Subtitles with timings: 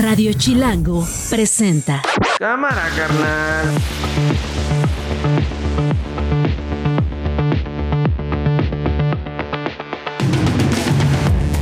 [0.00, 2.00] Radio Chilango presenta.
[2.38, 3.66] Cámara, carnal.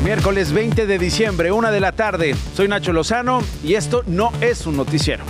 [0.05, 2.37] Miércoles 20 de diciembre, una de la tarde.
[2.55, 5.25] Soy Nacho Lozano y esto no es un noticiero.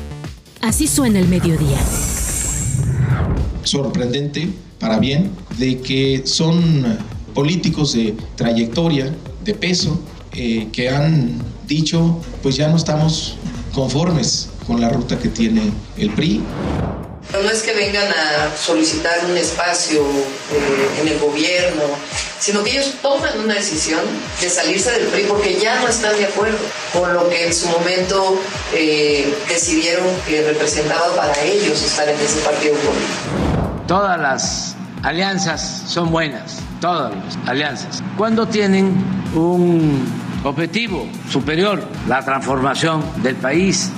[0.61, 1.79] Así suena el mediodía.
[3.63, 6.99] Sorprendente, para bien, de que son
[7.33, 9.11] políticos de trayectoria,
[9.45, 9.99] de peso,
[10.41, 11.37] eh, que han
[11.67, 13.35] dicho, pues ya no estamos
[13.75, 16.41] conformes con la ruta que tiene el PRI.
[17.33, 21.83] No es que vengan a solicitar un espacio eh, en el gobierno,
[22.39, 23.99] sino que ellos toman una decisión
[24.41, 26.59] de salirse del PRI porque ya no están de acuerdo
[26.93, 28.41] con lo que en su momento
[28.73, 33.85] eh, decidieron que representaba para ellos estar en ese partido político.
[33.89, 38.95] Todas las alianzas son buenas, todas las alianzas, cuando tienen
[39.35, 43.93] un objetivo superior, la transformación del país.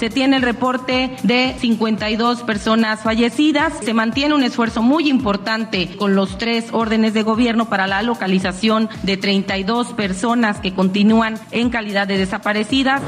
[0.00, 3.74] Se tiene el reporte de 52 personas fallecidas.
[3.82, 8.88] Se mantiene un esfuerzo muy importante con los tres órdenes de gobierno para la localización
[9.02, 13.02] de 32 personas que continúan en calidad de desaparecidas.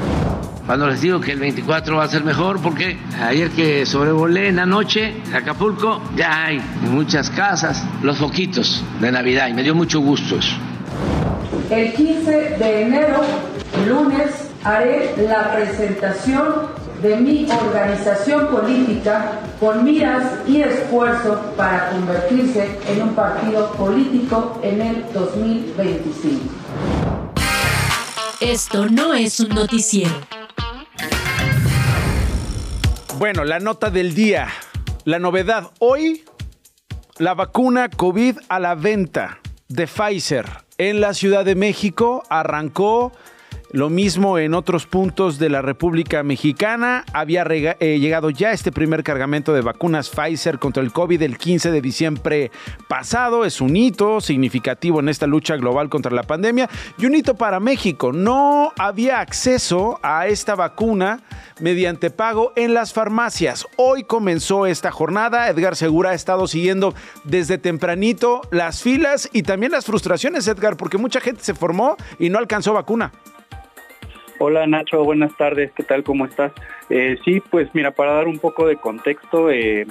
[0.67, 4.57] Cuando les digo que el 24 va a ser mejor, porque ayer que sobrevolé en
[4.57, 9.73] la noche Acapulco, ya hay en muchas casas los foquitos de Navidad y me dio
[9.73, 10.55] mucho gusto eso.
[11.73, 13.21] El 15 de enero,
[13.87, 14.29] lunes,
[14.63, 16.67] haré la presentación
[17.01, 24.81] de mi organización política con miras y esfuerzo para convertirse en un partido político en
[24.81, 26.43] el 2025.
[28.39, 30.13] Esto no es un noticiero.
[33.17, 34.47] Bueno, la nota del día.
[35.05, 36.23] La novedad hoy,
[37.17, 43.11] la vacuna COVID a la venta de Pfizer en la Ciudad de México arrancó
[43.73, 47.03] lo mismo en otros puntos de la República Mexicana.
[47.11, 51.71] Había eh, llegado ya este primer cargamento de vacunas Pfizer contra el COVID el 15
[51.71, 52.51] de diciembre
[52.87, 53.45] pasado.
[53.45, 57.59] Es un hito significativo en esta lucha global contra la pandemia y un hito para
[57.59, 58.13] México.
[58.13, 61.21] No había acceso a esta vacuna
[61.59, 63.65] mediante pago en las farmacias.
[63.77, 65.49] Hoy comenzó esta jornada.
[65.49, 66.93] Edgar Segura ha estado siguiendo
[67.23, 72.29] desde tempranito las filas y también las frustraciones, Edgar, porque mucha gente se formó y
[72.29, 73.11] no alcanzó vacuna.
[74.39, 76.03] Hola Nacho, buenas tardes, ¿qué tal?
[76.03, 76.51] ¿Cómo estás?
[76.89, 79.85] Eh, sí, pues mira, para dar un poco de contexto, eh,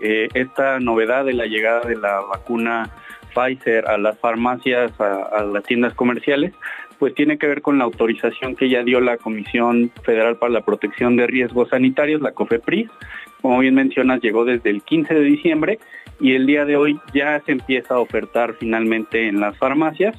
[0.00, 2.90] eh, esta novedad de la llegada de la vacuna
[3.34, 6.52] Pfizer a las farmacias, a, las tiendas comerciales,
[6.98, 10.60] pues tiene que ver con la autorización que ya dio la Comisión Federal para la
[10.64, 12.88] Protección de Riesgos Sanitarios, la COFEPRIS.
[13.42, 15.78] Como bien mencionas, llegó desde el 15 de diciembre
[16.20, 20.16] y el día de hoy ya se empieza a ofertar finalmente en las farmacias.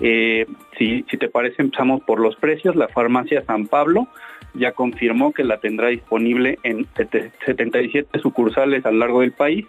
[0.00, 0.46] Eh,
[0.78, 2.76] si, te parece, empezamos por los precios.
[2.76, 4.08] La farmacia San Pablo
[4.54, 9.66] ya confirmó que la tendrá disponible en 77 sucursales a lo largo del país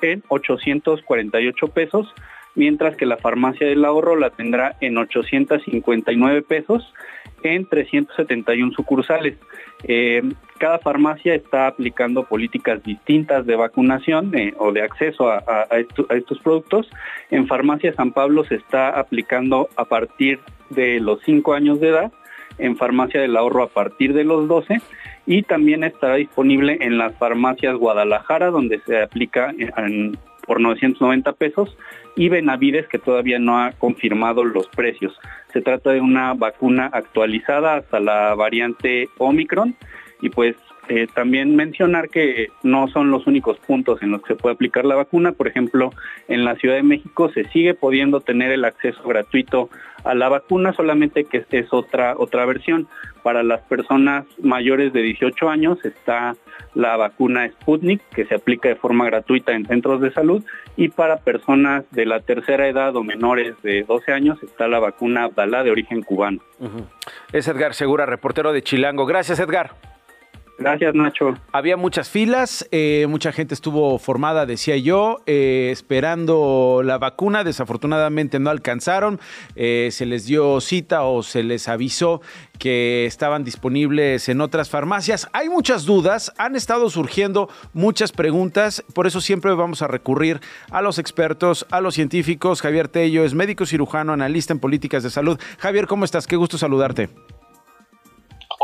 [0.00, 2.14] en 848 pesos,
[2.54, 6.92] mientras que la farmacia del ahorro la tendrá en 859 pesos
[7.44, 9.36] en 371 sucursales.
[9.84, 10.22] Eh,
[10.58, 15.66] cada farmacia está aplicando políticas distintas de vacunación eh, o de acceso a,
[16.10, 16.88] estos productos.
[17.30, 20.38] En Farmacia San Pablo se está aplicando a partir
[20.70, 22.12] de los 5 años de edad,
[22.58, 24.80] en Farmacia del Ahorro a partir de los 12
[25.26, 29.52] y también estará disponible en las farmacias Guadalajara donde se aplica
[30.46, 31.76] por 990 pesos
[32.16, 35.18] y Benavides que todavía no ha confirmado los precios.
[35.52, 39.74] Se trata de una vacuna actualizada hasta la variante Omicron
[40.20, 40.56] y pues
[40.88, 44.84] eh, también mencionar que no son los únicos puntos en los que se puede aplicar
[44.84, 45.32] la vacuna.
[45.32, 45.92] Por ejemplo,
[46.28, 49.70] en la Ciudad de México se sigue pudiendo tener el acceso gratuito
[50.04, 52.88] a la vacuna, solamente que es otra, otra versión.
[53.22, 56.34] Para las personas mayores de 18 años está
[56.74, 60.44] la vacuna Sputnik, que se aplica de forma gratuita en centros de salud,
[60.76, 65.24] y para personas de la tercera edad o menores de 12 años está la vacuna
[65.24, 66.40] Abdalá de origen cubano.
[67.32, 69.06] Es Edgar Segura, reportero de Chilango.
[69.06, 69.91] Gracias, Edgar.
[70.62, 71.34] Gracias, Nacho.
[71.50, 77.42] Había muchas filas, eh, mucha gente estuvo formada, decía yo, eh, esperando la vacuna.
[77.42, 79.18] Desafortunadamente no alcanzaron.
[79.56, 82.20] Eh, se les dio cita o se les avisó
[82.60, 85.28] que estaban disponibles en otras farmacias.
[85.32, 90.80] Hay muchas dudas, han estado surgiendo muchas preguntas, por eso siempre vamos a recurrir a
[90.80, 92.62] los expertos, a los científicos.
[92.62, 95.40] Javier Tello es médico cirujano, analista en políticas de salud.
[95.58, 96.28] Javier, ¿cómo estás?
[96.28, 97.08] Qué gusto saludarte.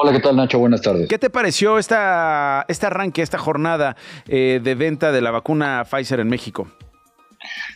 [0.00, 0.61] Hola, ¿qué tal Nacho?
[0.61, 1.09] Buenas tardes.
[1.09, 3.97] ¿Qué te pareció esta, este arranque, esta jornada
[4.29, 6.69] eh, de venta de la vacuna Pfizer en México?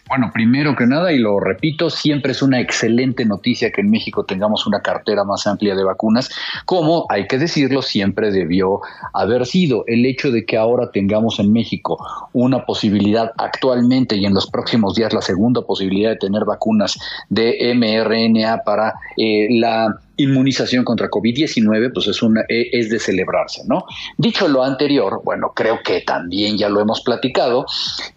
[0.08, 4.24] Bueno, primero que nada, y lo repito, siempre es una excelente noticia que en México
[4.24, 6.30] tengamos una cartera más amplia de vacunas,
[6.64, 8.80] como hay que decirlo, siempre debió
[9.14, 9.82] haber sido.
[9.88, 11.98] El hecho de que ahora tengamos en México
[12.32, 16.98] una posibilidad actualmente y en los próximos días la segunda posibilidad de tener vacunas
[17.30, 23.62] de mRNA para eh, la inmunización contra COVID-19, pues es, una, e, es de celebrarse,
[23.66, 23.84] ¿no?
[24.18, 27.66] Dicho lo anterior, bueno, creo que también ya lo hemos platicado,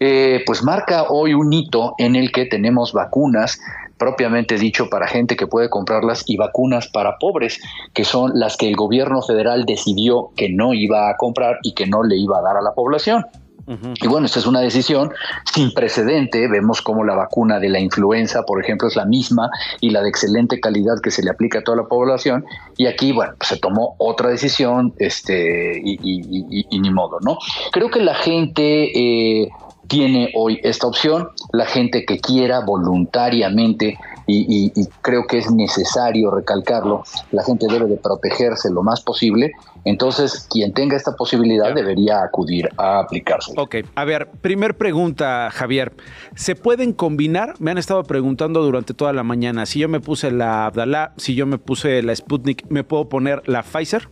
[0.00, 3.58] eh, pues marca hoy un hito en el que tenemos vacunas
[3.98, 7.60] propiamente dicho para gente que puede comprarlas y vacunas para pobres,
[7.94, 11.86] que son las que el gobierno federal decidió que no iba a comprar y que
[11.86, 13.24] no le iba a dar a la población.
[13.66, 15.10] Y bueno, esta es una decisión
[15.52, 16.46] sin precedente.
[16.48, 20.08] Vemos cómo la vacuna de la influenza, por ejemplo, es la misma y la de
[20.08, 22.44] excelente calidad que se le aplica a toda la población.
[22.76, 27.38] Y aquí, bueno, pues se tomó otra decisión este, y, ni modo, ¿no?
[27.72, 29.42] Creo que la gente...
[29.42, 29.48] Eh,
[29.88, 33.96] tiene hoy esta opción, la gente que quiera voluntariamente
[34.26, 34.72] y,
[35.02, 39.52] creo que es necesario recalcarlo, la gente debe de protegerse lo más posible,
[39.86, 43.52] entonces quien tenga esta posibilidad debería acudir a aplicarse.
[43.56, 45.92] Ok, a ver, primer pregunta, Javier,
[46.34, 47.54] ¿se pueden combinar?
[47.60, 51.36] Me han estado preguntando durante toda la mañana, si yo me puse la Abdalá, si
[51.36, 54.08] yo me puse la Sputnik, ¿me puedo poner la Pfizer?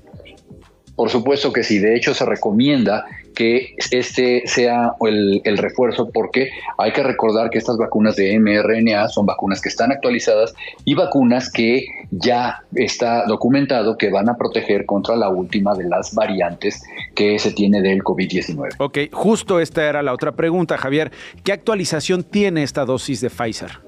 [0.95, 3.05] Por supuesto que sí, de hecho se recomienda
[3.35, 9.27] que este sea el, refuerzo porque hay que recordar que estas vacunas de mRNA son
[9.27, 10.55] vacunas que están actualizadas
[10.85, 16.15] y vacunas que ya está documentado que van a proteger contra la última de las
[16.15, 16.83] variantes
[17.15, 18.77] que se tiene del COVID-19.
[18.79, 21.11] Ok, justo esta era la otra pregunta, Javier.
[21.43, 23.85] ¿Qué actualización tiene esta dosis de Pfizer?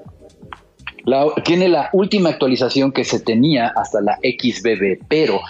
[1.45, 5.41] tiene la última actualización que se tenía hasta la XBB, pero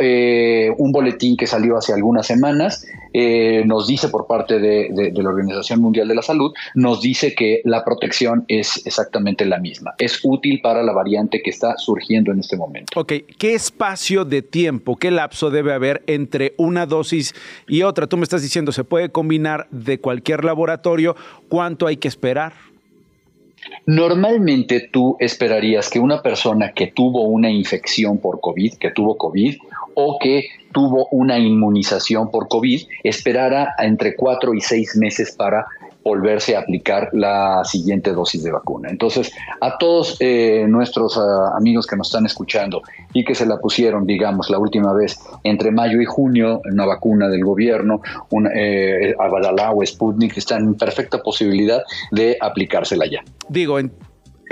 [0.00, 5.28] eh, un boletín que salió hace algunas semanas eh, nos dice por parte de, la
[5.28, 9.94] Organización Mundial de la Salud, nos dice que la protección es exactamente la misma.
[9.98, 12.98] Es útil para la variante que está surgiendo en este momento.
[12.98, 17.34] Ok, ¿qué espacio de tiempo, qué lapso debe haber entre una dosis
[17.68, 18.06] y otra?
[18.06, 21.16] Tú me estás diciendo, ¿se puede combinar de cualquier laboratorio?
[21.48, 22.52] ¿Cuánto hay que esperar?
[23.86, 29.56] Normalmente tú esperarías que una persona que tuvo una infección por COVID, que tuvo COVID,
[29.94, 35.66] o que tuvo una inmunización por COVID, esperara entre cuatro y seis meses para
[36.04, 38.88] volverse a aplicar la siguiente dosis de vacuna.
[38.90, 43.58] Entonces, a todos eh, nuestros ah, amigos que nos están escuchando y que se la
[43.58, 48.00] pusieron, digamos, la última vez entre mayo y junio, una vacuna del gobierno,
[48.30, 49.14] una, eh,
[49.86, 53.22] Sputnik, están en perfecta posibilidad de aplicársela ya.
[53.48, 53.92] Digo, en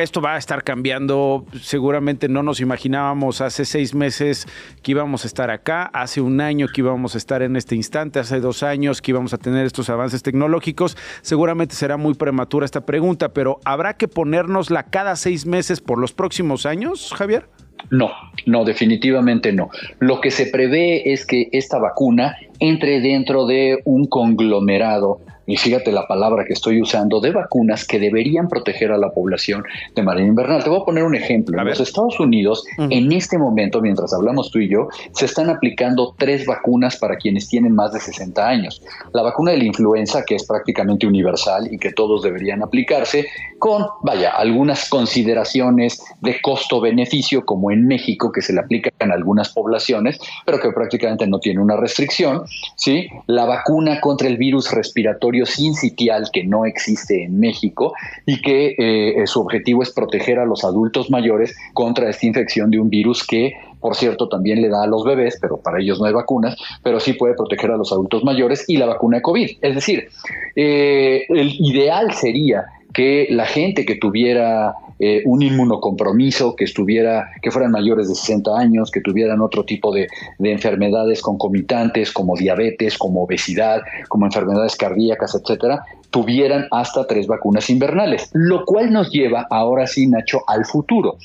[0.03, 1.45] esto va a estar cambiando.
[1.61, 4.47] Seguramente no nos imaginábamos hace seis meses
[4.83, 8.19] que íbamos a estar acá, hace un año que íbamos a estar en este instante,
[8.19, 10.97] hace dos años que íbamos a tener estos avances tecnológicos.
[11.23, 16.13] Seguramente será muy prematura esta pregunta, pero ¿habrá que ponérnosla cada seis meses por los
[16.13, 17.49] próximos años, Javier?
[17.91, 18.11] No,
[18.47, 19.71] no, definitivamente no.
[19.99, 25.21] Lo que se prevé es que esta vacuna entre dentro de un conglomerado
[25.51, 29.65] y fíjate la palabra que estoy usando, de vacunas que deberían proteger a la población
[29.97, 30.63] de manera invernal.
[30.63, 31.61] Te voy a poner un ejemplo.
[31.61, 36.15] en los Estados Unidos, en este momento, mientras hablamos tú y yo, se están aplicando
[36.17, 38.81] tres vacunas para quienes tienen más de 60 años.
[39.13, 43.27] La vacuna de la influenza, que es prácticamente universal y que todos deberían aplicarse,
[43.59, 49.49] con, vaya, algunas consideraciones de costo-beneficio, como en México, que se le aplica en algunas
[49.49, 52.45] poblaciones, pero que prácticamente no tiene una restricción.
[52.77, 53.09] ¿Sí?
[53.27, 57.93] La vacuna contra el virus respiratorio sin sitial que no existe en México
[58.27, 62.81] y que eh, su objetivo es proteger a los adultos mayores contra esta infección de
[62.81, 66.07] un virus que por cierto, también le da a los bebés, pero para ellos no
[66.07, 69.51] hay vacunas, pero sí puede proteger a los adultos mayores y la vacuna de COVID.
[69.61, 70.09] Es decir,
[70.57, 77.51] eh, el ideal sería que la gente que tuviera eh, un inmunocompromiso, que estuviera, que
[77.51, 80.09] fueran mayores de 60 años, que tuvieran otro tipo de,
[80.39, 87.71] de, enfermedades concomitantes como diabetes, como obesidad, como enfermedades cardíacas, etcétera, tuvieran hasta tres vacunas
[87.71, 91.17] invernales, lo cual nos lleva ahora sí, Nacho, al futuro.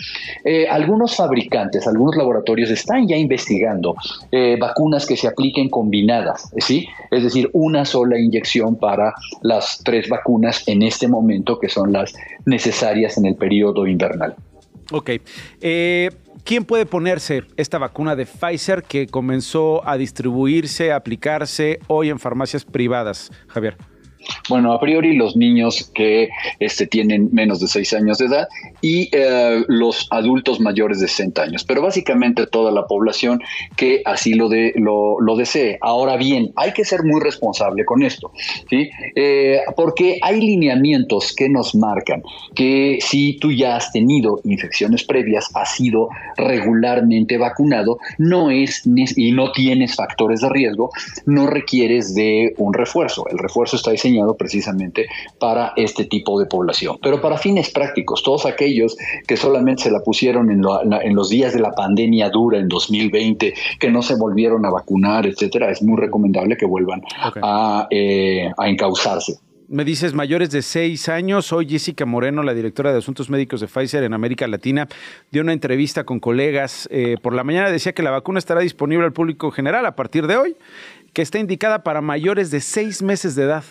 [0.44, 3.96] Eh, algunos fabricantes, algunos laboratorios están ya investigando
[4.32, 6.88] eh, vacunas que se apliquen combinadas, ¿sí?
[7.12, 12.14] Es decir, una sola inyección para las tres vacunas en este momento que son las
[12.46, 14.36] necesarias en el periodo invernal.
[14.92, 15.12] Ok.
[15.62, 16.10] Eh,
[16.44, 22.20] ¿Quién puede ponerse esta vacuna de Pfizer que comenzó a distribuirse, a aplicarse hoy en
[22.20, 23.78] farmacias privadas, Javier?
[24.50, 26.30] Bueno, a priori los niños que
[26.60, 28.48] este, tienen menos de 6 años de edad
[28.82, 33.42] y eh, los adultos mayores de 60 años, pero básicamente toda la población
[33.76, 35.78] que así lo, de, lo, desee.
[35.82, 38.32] Ahora bien, hay que ser muy responsable con esto,
[38.70, 38.90] ¿sí?
[39.16, 45.50] Eh, porque hay lineamientos que nos marcan que si tú ya has tenido infecciones previas,
[45.54, 50.92] has sido regularmente vacunado, no es y no tienes factores de riesgo,
[51.26, 53.26] no requieres de un refuerzo.
[53.30, 55.08] El refuerzo está diseñado precisamente
[55.40, 56.98] para este tipo de población.
[57.02, 60.62] Pero para fines prácticos, todos aquellos que solamente se la pusieron en,
[61.16, 65.72] los días de la pandemia dura en 2020, que no se volvieron a vacunar, etcétera,
[65.72, 67.02] es muy recomendable que vuelvan
[67.42, 69.40] a, eh, a encauzarse.
[69.68, 71.52] Me dices mayores de seis años.
[71.52, 74.88] Hoy Jessica Moreno, la directora de Asuntos Médicos de Pfizer en América Latina,
[75.32, 76.88] dio una entrevista con colegas.
[76.92, 80.28] Eh, por la mañana decía que la vacuna estará disponible al público general a partir
[80.28, 80.56] de hoy,
[81.14, 83.64] que está indicada para mayores de seis meses de edad.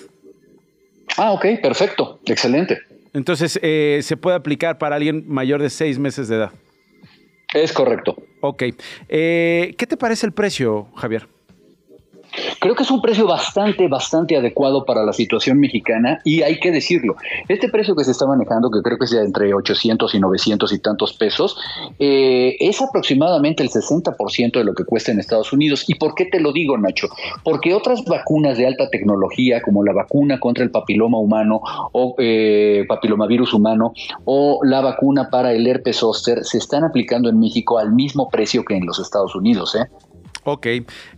[1.17, 2.79] Ah, ok, perfecto, excelente.
[3.13, 6.53] Entonces, eh, se puede aplicar para alguien mayor de seis meses de edad.
[7.53, 8.17] Es correcto.
[8.41, 8.65] Ok.
[9.09, 11.29] Eh, ¿Qué te parece el precio, Javier?
[12.61, 16.71] Creo que es un precio bastante, bastante adecuado para la situación mexicana y hay que
[16.71, 17.17] decirlo.
[17.49, 20.79] Este precio que se está manejando, que creo que es entre 800 y 900 y
[20.79, 21.57] tantos pesos,
[21.99, 25.85] eh, es aproximadamente el 60% de lo que cuesta en Estados Unidos.
[25.89, 27.09] ¿Y por qué te lo digo, Nacho?
[27.43, 31.61] Porque otras vacunas de alta tecnología, como la vacuna contra el papiloma humano
[31.93, 33.93] o eh, papilomavirus humano
[34.25, 38.65] o la vacuna para el herpes zóster, se están aplicando en México al mismo precio
[38.65, 39.75] que en los Estados Unidos.
[39.75, 39.89] ¿eh?
[40.45, 40.67] Ok.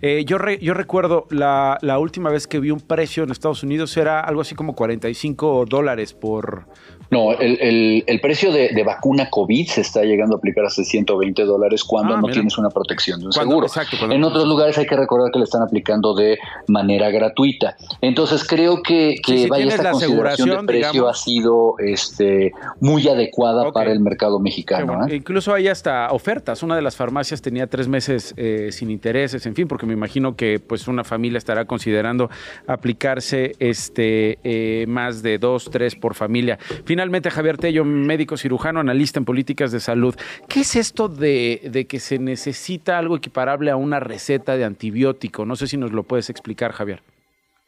[0.02, 3.96] Eh, yo, yo recuerdo la, la, última vez que vi un precio en Estados Unidos
[3.96, 6.66] era algo así como 45 dólares por,
[7.10, 11.84] no, el, el, precio de, vacuna COVID se está llegando a aplicar hasta 120 dólares
[11.84, 13.66] cuando ah, no tienes una protección de un seguro.
[14.10, 17.76] en otros lugares hay que recordar que le están aplicando de manera gratuita.
[18.00, 23.92] Entonces creo que, que vaya esta consideración de precio ha sido este, muy adecuada para
[23.92, 25.06] el mercado mexicano.
[25.06, 25.16] ¿eh?
[25.16, 26.62] Incluso hay hasta ofertas.
[26.62, 30.36] Una de las farmacias tenía tres meses eh, sin intereses, en fin, porque me imagino
[30.36, 32.30] que pues una familia estará considerando
[32.66, 36.58] aplicarse este eh, más de dos, tres por familia.
[36.84, 36.95] Finalmente,
[37.30, 40.14] Javier Tello, médico cirujano, analista en políticas de salud.
[40.48, 45.44] ¿Qué es esto de, que se necesita algo equiparable a una receta de antibiótico?
[45.44, 47.02] No sé si nos lo puedes explicar, Javier.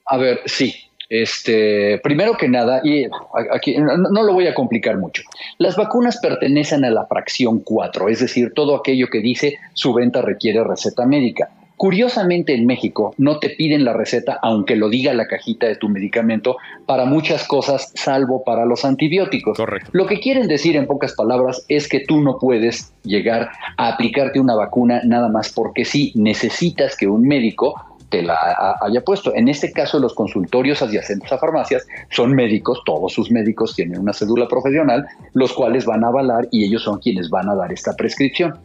[0.06, 0.74] A ver, sí.
[1.10, 3.06] Este, primero que nada, y
[3.50, 5.22] aquí no, no, lo voy a complicar mucho.
[5.56, 10.20] Las vacunas pertenecen a la fracción 4, es decir, todo aquello que dice su venta
[10.20, 11.48] requiere receta médica.
[11.78, 15.88] Curiosamente en México no te piden la receta aunque lo diga la cajita de tu
[15.88, 16.56] medicamento
[16.86, 19.56] para muchas cosas salvo para los antibióticos.
[19.56, 19.88] Correcto.
[19.92, 24.40] Lo que quieren decir en pocas palabras es que tú no puedes llegar a aplicarte
[24.40, 27.76] una vacuna nada más porque sí necesitas que un médico
[28.08, 29.32] te la haya puesto.
[29.34, 34.12] En este caso, los consultorios adyacentes a farmacias son médicos, todos sus médicos tienen una
[34.12, 37.94] cédula profesional, los cuales van a avalar y ellos son quienes van a dar esta
[37.94, 38.58] prescripción.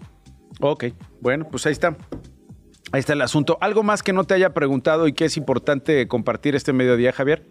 [0.62, 0.86] Ok,
[1.22, 1.96] bueno, pues ahí está.
[2.94, 3.58] Ahí está el asunto.
[3.60, 7.44] ¿Algo más que no te haya preguntado y que es importante compartir este mediodía, Javier?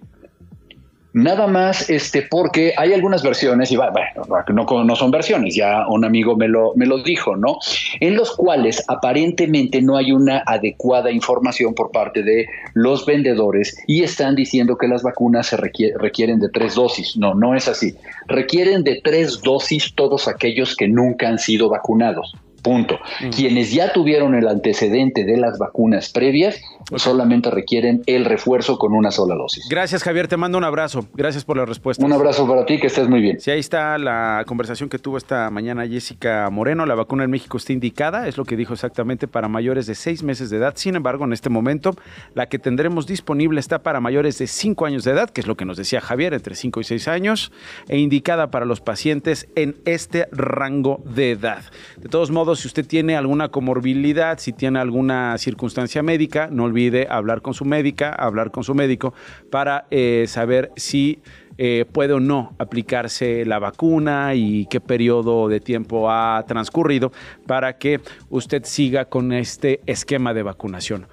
[1.14, 6.36] Nada más, este, porque hay algunas versiones, y bueno, no, son versiones, ya un amigo
[6.36, 7.58] me lo, me lo dijo, ¿no?
[7.98, 14.04] En los cuales aparentemente no hay una adecuada información por parte de los vendedores y
[14.04, 17.16] están diciendo que las vacunas se requieren de tres dosis.
[17.16, 17.96] No, no es así.
[18.28, 22.32] Requieren de tres dosis todos aquellos que nunca han sido vacunados.
[22.62, 22.98] Punto.
[23.34, 26.60] Quienes ya tuvieron el antecedente de las vacunas previas
[26.96, 29.66] solamente requieren el refuerzo con una sola dosis.
[29.68, 30.28] Gracias, Javier.
[30.28, 31.06] Te mando un abrazo.
[31.14, 32.04] Gracias por la respuesta.
[32.04, 33.40] Un abrazo para ti, que estés muy bien.
[33.40, 36.86] Sí, ahí está la conversación que tuvo esta mañana Jessica Moreno.
[36.86, 40.22] La vacuna en México está indicada, es lo que dijo exactamente, para mayores de seis
[40.22, 40.74] meses de edad.
[40.76, 41.94] Sin embargo, en este momento,
[42.34, 45.56] la que tendremos disponible está para mayores de cinco años de edad, que es lo
[45.56, 47.52] que nos decía Javier, entre cinco y seis años,
[47.88, 51.62] e indicada para los pacientes en este rango de edad.
[51.96, 57.06] De todos modos, si usted tiene alguna comorbilidad, si tiene alguna circunstancia médica, no olvide
[57.10, 59.14] hablar con su médica, hablar con su médico
[59.50, 61.20] para eh, saber si
[61.58, 67.12] eh, puede o no aplicarse la vacuna y qué periodo de tiempo ha transcurrido
[67.46, 71.06] para que usted siga con este esquema de vacunación.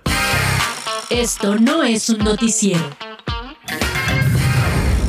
[1.09, 3.08] Esto no es un noticiero.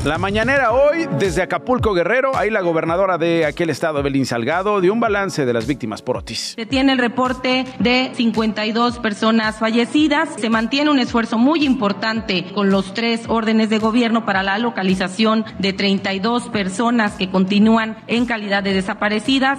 [0.03, 4.95] La mañanera hoy, desde Acapulco Guerrero, ahí la gobernadora de aquel estado, Belín Salgado, dio
[4.95, 6.55] un balance de las víctimas por Otis.
[6.57, 10.31] Se tiene el reporte de 52 personas fallecidas.
[10.39, 15.45] Se mantiene un esfuerzo muy importante con los tres órdenes de gobierno para la localización
[15.59, 19.59] de 32 personas que continúan en calidad de desaparecidas.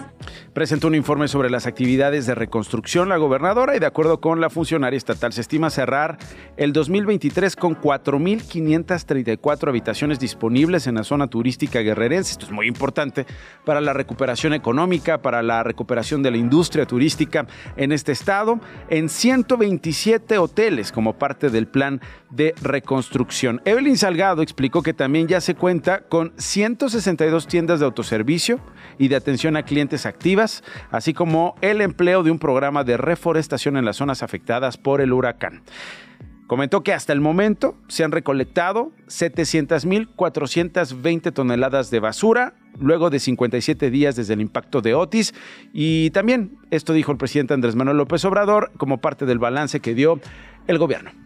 [0.54, 4.50] Presentó un informe sobre las actividades de reconstrucción la gobernadora y de acuerdo con la
[4.50, 6.18] funcionaria estatal se estima cerrar
[6.58, 12.32] el 2023 con 4.534 habitaciones disponibles en la zona turística guerrerense.
[12.32, 13.26] Esto es muy importante
[13.66, 18.60] para la recuperación económica, para la recuperación de la industria turística en este estado,
[18.90, 23.62] en 127 hoteles como parte del plan de reconstrucción.
[23.66, 28.60] Evelyn Salgado explicó que también ya se cuenta con 162 tiendas de autoservicio
[28.98, 30.06] y de atención a clientes
[30.92, 35.14] así como el empleo de un programa de reforestación en las zonas afectadas por el
[35.14, 35.62] huracán.
[36.48, 43.90] Comentó que hasta el momento se han recolectado 700.420 toneladas de basura, luego de 57
[43.90, 45.34] días desde el impacto de Otis.
[45.72, 49.96] Y también, esto dijo el presidente Andrés Manuel López Obrador, como parte del balance que
[49.96, 50.20] dio
[50.68, 51.21] el gobierno.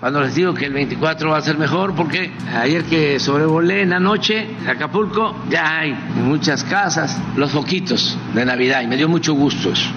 [0.00, 3.90] Cuando les digo que el 24 va a ser mejor, porque ayer que sobrevolé en
[3.90, 9.34] la noche Acapulco, ya hay muchas casas los foquitos de Navidad y me dio mucho
[9.34, 9.90] gusto eso.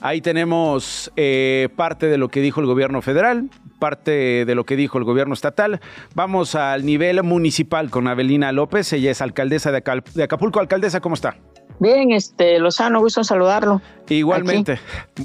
[0.00, 4.76] Ahí tenemos eh, parte de lo que dijo el gobierno federal, parte de lo que
[4.76, 5.80] dijo el gobierno estatal.
[6.14, 10.58] Vamos al nivel municipal con Avelina López, ella es alcaldesa de, Acapulco.
[10.58, 11.36] Alcaldesa, ¿cómo está?
[11.78, 13.80] Bien, este, Lozano, gusto saludarlo.
[14.08, 14.78] Igualmente.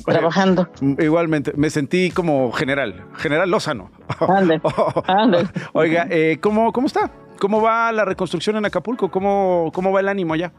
[0.06, 0.70] trabajando.
[0.82, 3.91] Igualmente, me sentí como general, general Lozano.
[4.27, 4.60] Ande,
[5.08, 5.48] ande.
[5.74, 7.12] Oiga, eh, ¿cómo, ¿cómo está?
[7.39, 9.12] ¿Cómo va la reconstrucción en Acapulco?
[9.12, 10.51] ¿Cómo, cómo va el ánimo allá?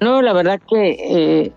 [0.00, 0.90] No, la verdad que...
[0.90, 1.52] Eh,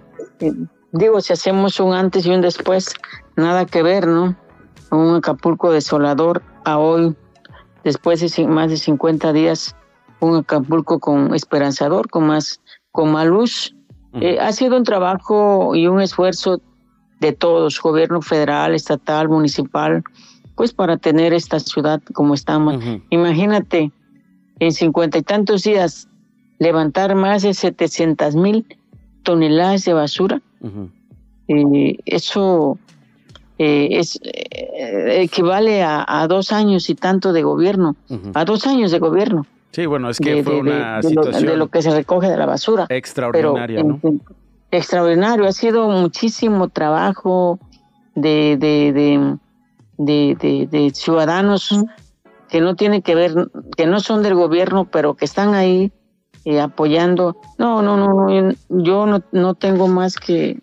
[0.92, 2.94] digo, si hacemos un antes y un después,
[3.36, 4.36] nada que ver, ¿no?
[4.92, 7.16] Un Acapulco desolador a hoy,
[7.84, 9.76] después de más de 50 días,
[10.20, 13.76] un Acapulco con esperanzador, con más, con luz.
[14.14, 16.62] Eh, ha sido un trabajo y un esfuerzo
[17.20, 20.04] de todos, gobierno federal, estatal, municipal,
[20.56, 22.84] pues para tener esta ciudad como estamos.
[23.10, 23.92] Imagínate,
[24.60, 26.08] en cincuenta y tantos días,
[26.58, 28.66] levantar más de 700 mil
[29.24, 30.42] toneladas de basura
[31.50, 32.78] eh, eso
[33.58, 37.96] eh, es, eh, equivale a, dos años y tanto de gobierno,
[38.34, 39.46] a dos años de gobierno.
[39.72, 41.46] Sí, bueno, es que fue una situación.
[41.46, 42.88] Lo, de lo que se recoge de la basura.
[42.90, 44.00] Extraordinaria, ¿no?
[44.72, 47.60] extraordinario, ha sido muchísimo trabajo
[48.16, 49.38] de, de,
[49.98, 51.84] de, de, ciudadanos
[52.48, 53.34] que no tienen que ver,
[53.76, 55.92] que no son del gobierno, pero que están ahí
[56.46, 57.38] eh, apoyando.
[57.58, 60.60] No, no, no, yo no, no tengo más que,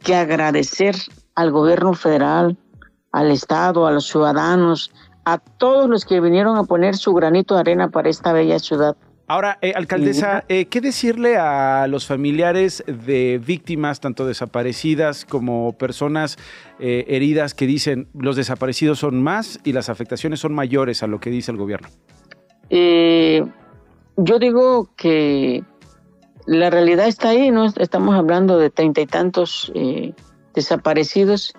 [0.00, 0.96] que agradecer
[1.34, 2.56] al gobierno federal,
[3.12, 4.92] al Estado, a los ciudadanos,
[5.24, 8.96] a todos los que vinieron a poner su granito de arena para esta bella ciudad.
[9.26, 16.36] Ahora, eh, alcaldesa, eh, ¿qué decirle a los familiares de víctimas, tanto desaparecidas como personas
[16.78, 21.30] heridas, que dicen los desaparecidos son más y las afectaciones son mayores a lo que
[21.30, 21.88] dice el gobierno?
[22.70, 23.44] Eh,
[24.16, 25.62] yo digo que
[26.46, 27.66] la realidad está ahí, ¿no?
[27.66, 30.12] Estamos hablando de treinta y tantos eh,
[30.54, 31.54] desaparecidos.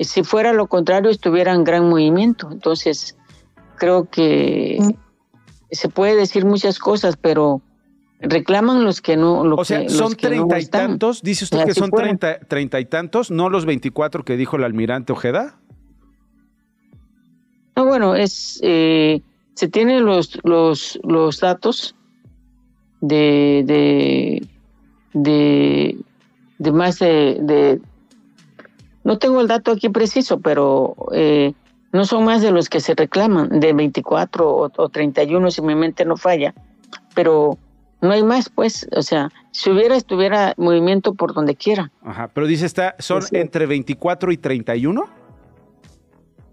[0.00, 2.48] Si fuera lo contrario, estuviera en gran movimiento.
[2.50, 3.16] Entonces,
[3.76, 4.78] creo que
[5.70, 7.62] se puede decir muchas cosas, pero
[8.20, 9.40] reclaman los que no.
[9.40, 11.22] o sea, son treinta y tantos.
[11.22, 15.58] Dice usted que son treinta y tantos, no los veinticuatro que dijo el almirante Ojeda.
[17.76, 18.58] No, bueno, es.
[18.62, 19.22] Eh,
[19.54, 21.94] se tienen los, los, los datos
[23.00, 23.62] de,
[25.12, 25.98] de,
[26.58, 27.80] de, más de,
[29.04, 31.54] no tengo el dato aquí preciso, pero eh,
[31.92, 35.74] no son más de los que se reclaman, de 24 o, o 31 si mi
[35.74, 36.54] mente no falla,
[37.14, 37.58] pero
[38.00, 41.90] no hay más, pues, o sea, si hubiera, estuviera movimiento por donde quiera.
[42.02, 45.04] Ajá, pero dice, está, ¿son entre 24 y 31?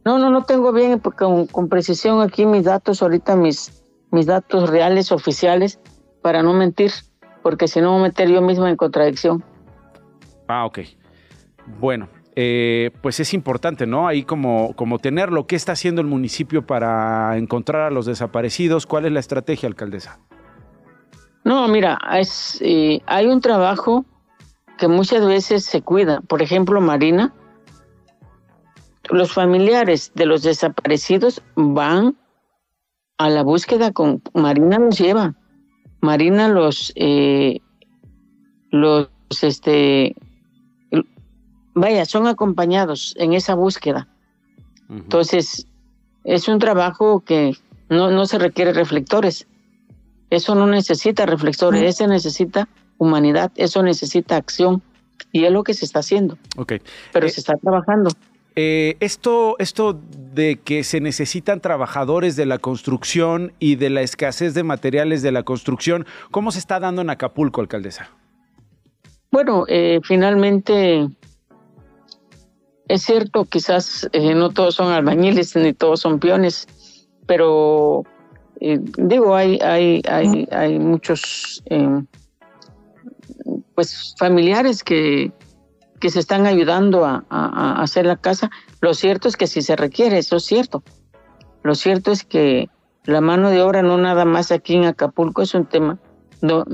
[0.06, 4.70] No, no, no tengo bien con, con, precisión aquí mis datos, ahorita mis, mis datos
[4.70, 5.80] reales, oficiales,
[6.22, 6.92] para no mentir,
[7.44, 9.44] porque si no me meter yo mismo en contradicción.
[10.48, 10.80] Ah, ok.
[11.80, 12.08] Bueno,
[12.40, 14.08] eh, pues es importante, ¿no?
[14.08, 15.48] Ahí como, como tenerlo.
[15.48, 18.86] ¿Qué está haciendo el municipio para encontrar a los desaparecidos?
[18.86, 20.20] ¿Cuál es la estrategia, alcaldesa?
[21.44, 24.06] No, mira, es, eh, hay un trabajo
[24.78, 26.22] que muchas veces se cuida.
[26.22, 27.34] Por ejemplo, Marina,
[29.10, 32.16] los familiares de los desaparecidos van
[33.18, 35.34] a la búsqueda con Marina los lleva.
[36.02, 37.62] Marina los eh,
[38.70, 39.10] los
[39.42, 40.16] este
[41.80, 44.08] vaya, son acompañados en esa búsqueda.
[44.90, 45.68] Entonces,
[46.24, 47.56] es un trabajo que
[47.90, 49.48] no, no se requiere reflectores.
[50.30, 54.82] Eso no necesita reflectores, eso necesita humanidad, eso necesita acción.
[55.32, 56.38] Y es lo que se está haciendo.
[56.56, 56.82] Okay.
[57.12, 58.12] Pero eh, se está trabajando.
[58.56, 60.00] Eh, esto, esto
[60.34, 65.32] de que se necesitan trabajadores de la construcción y de la escasez de materiales de
[65.32, 68.10] la construcción, ¿cómo se está dando en Acapulco, alcaldesa?
[69.32, 71.08] Bueno, eh, finalmente
[72.88, 76.68] es cierto, quizás eh, no todos son albañiles ni todos son peones,
[77.26, 78.04] pero
[78.60, 80.02] eh, digo, hay, hay,
[80.52, 81.64] hay, muchos
[83.76, 85.32] pues familiares que,
[86.00, 88.50] que se están ayudando a, a, hacer la casa.
[88.82, 90.84] Lo cierto es que si se requiere, eso es cierto.
[91.64, 92.70] Lo cierto es que
[93.04, 96.00] la mano de obra no nada más aquí en Acapulco es un tema.
[96.42, 96.66] No,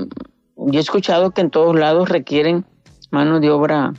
[0.56, 2.64] yo he escuchado que en todos lados requieren
[3.10, 3.92] mano de obra,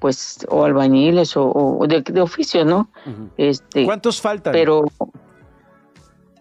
[0.00, 2.88] pues, o albañiles o, de, oficio, ¿no?
[3.36, 4.52] este, ¿Cuántos faltan?
[4.52, 4.86] Pero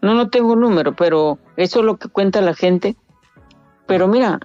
[0.02, 2.96] no, no tengo número, pero eso es lo que cuenta la gente.
[3.86, 4.40] Pero mira,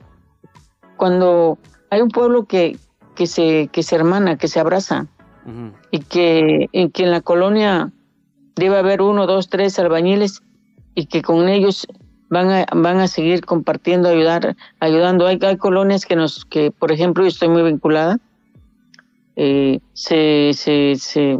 [0.96, 1.58] cuando
[1.90, 2.76] hay un pueblo que,
[3.14, 5.06] que, se, que se hermana, que se abraza,
[5.90, 7.92] y que, en que en la colonia
[8.56, 10.42] debe haber uno, dos, tres albañiles,
[10.94, 11.86] y que con ellos
[12.30, 15.26] van a, van a seguir compartiendo, ayudar, ayudando.
[15.26, 18.18] Hay, hay colonias que nos, que por ejemplo yo estoy muy vinculada,
[19.36, 21.38] eh, se, se, se,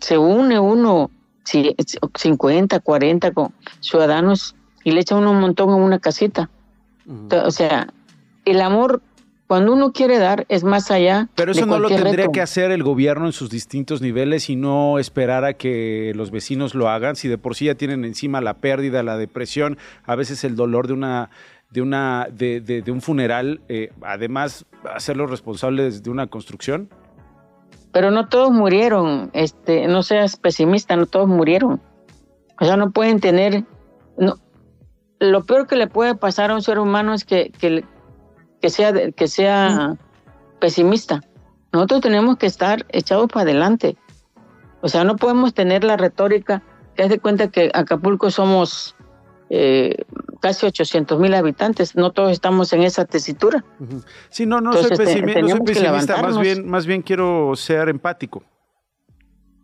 [0.00, 1.10] se une uno,
[1.44, 6.50] 50, 40 con ciudadanos y le echa uno un montón en una casita.
[7.44, 7.92] O sea,
[8.44, 9.02] el amor
[9.52, 11.28] cuando uno quiere dar es más allá.
[11.34, 14.98] Pero eso no lo tendría que hacer el gobierno en sus distintos niveles y no
[14.98, 17.16] esperar a que los vecinos lo hagan.
[17.16, 20.86] Si de por sí ya tienen encima la pérdida, la depresión, a veces el dolor
[20.86, 21.28] de una
[21.70, 26.88] de una de, de, un funeral, eh, además hacerlos responsables de una construcción.
[27.92, 29.30] Pero no todos murieron.
[29.32, 31.80] Este, no seas pesimista, no todos murieron.
[32.60, 33.64] O sea, no pueden tener.
[34.16, 34.36] No,
[35.18, 37.84] lo peor que le puede pasar a un ser humano es que, que,
[38.60, 39.96] que sea, que sea
[40.58, 41.20] pesimista.
[41.72, 43.96] Nosotros tenemos que estar echados para adelante.
[44.80, 46.62] O sea, no podemos tener la retórica
[46.94, 48.96] que de cuenta que Acapulco somos
[49.54, 50.06] eh,
[50.40, 51.94] casi 800 mil habitantes.
[51.94, 53.62] No todos estamos en esa tesitura.
[54.30, 58.42] Sí, no, no soy, pesimista, más bien, más bien quiero ser empático.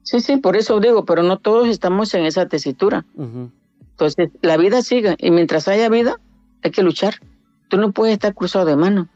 [0.03, 3.07] Sí, sí, por eso digo, pero no todos estamos en esa tesitura.
[3.17, 6.21] Entonces, la vida sigue y mientras haya vida,
[6.63, 7.15] hay que luchar.
[7.69, 9.09] Tú no puedes estar cruzado de mano.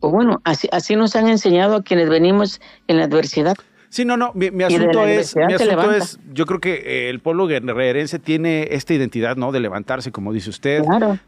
[0.00, 3.56] Pues bueno, así, así nos han enseñado a quienes venimos en la adversidad.
[3.94, 7.46] Sí, no, no, mi, asunto, es, mi asunto es, yo creo que eh, el pueblo
[7.46, 9.52] guerrerense tiene esta identidad, ¿no?
[9.52, 10.82] De levantarse, como dice usted,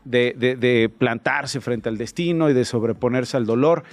[0.05, 3.85] de, de, de, plantarse frente al destino y de sobreponerse al dolor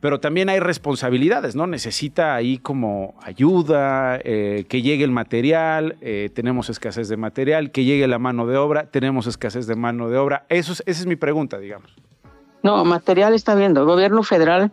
[0.00, 1.66] pero también hay responsabilidades, ¿no?
[1.66, 7.84] Necesita ahí como ayuda, eh, que llegue el material, eh, tenemos escasez de material, que
[7.84, 10.44] llegue la mano de obra, tenemos escasez de mano de obra.
[10.50, 11.96] Eso es, esa es mi pregunta, digamos.
[12.62, 13.80] No, material está viendo.
[13.80, 14.70] El gobierno federal,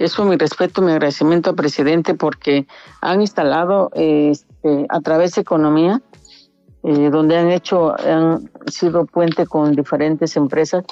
[0.00, 2.66] eso mi respeto, mi agradecimiento al presidente porque
[3.02, 6.00] han instalado este, a través de economía,
[6.82, 10.84] eh, donde han hecho, han sido puente con diferentes empresas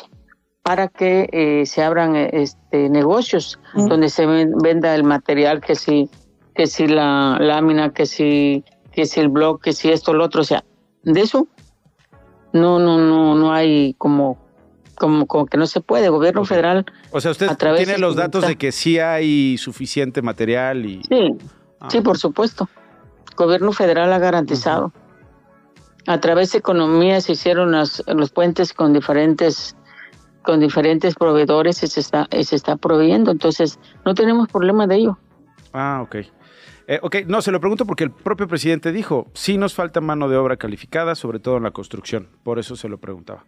[0.63, 6.11] para que eh, se abran eh, este, negocios donde se venda el material, que si,
[6.55, 10.43] que si la lámina, que si, que si el blog, que si esto, lo otro,
[10.43, 10.63] o sea,
[11.03, 11.49] de eso
[12.53, 14.37] no, no, no, no hay como,
[14.99, 16.09] como, como que no se puede.
[16.09, 16.85] Gobierno federal.
[17.11, 21.03] O sea, usted tiene los datos de que sí hay suficiente material y.
[21.05, 21.39] Sí,
[21.81, 21.89] ah.
[21.91, 22.69] sí, por supuesto.
[23.37, 24.93] Gobierno federal ha garantizado.
[26.07, 29.77] A través de economía se hicieron los puentes con diferentes
[30.43, 33.31] con diferentes proveedores y se está, se está proveyendo.
[33.31, 35.19] Entonces, no tenemos problema de ello.
[35.75, 36.17] Ah, ok.
[36.87, 40.27] Eh, ok, no, se lo pregunto porque el propio presidente dijo, sí nos falta mano
[40.31, 42.31] de obra calificada, sobre todo en la construcción.
[42.45, 43.45] Por eso se lo preguntaba.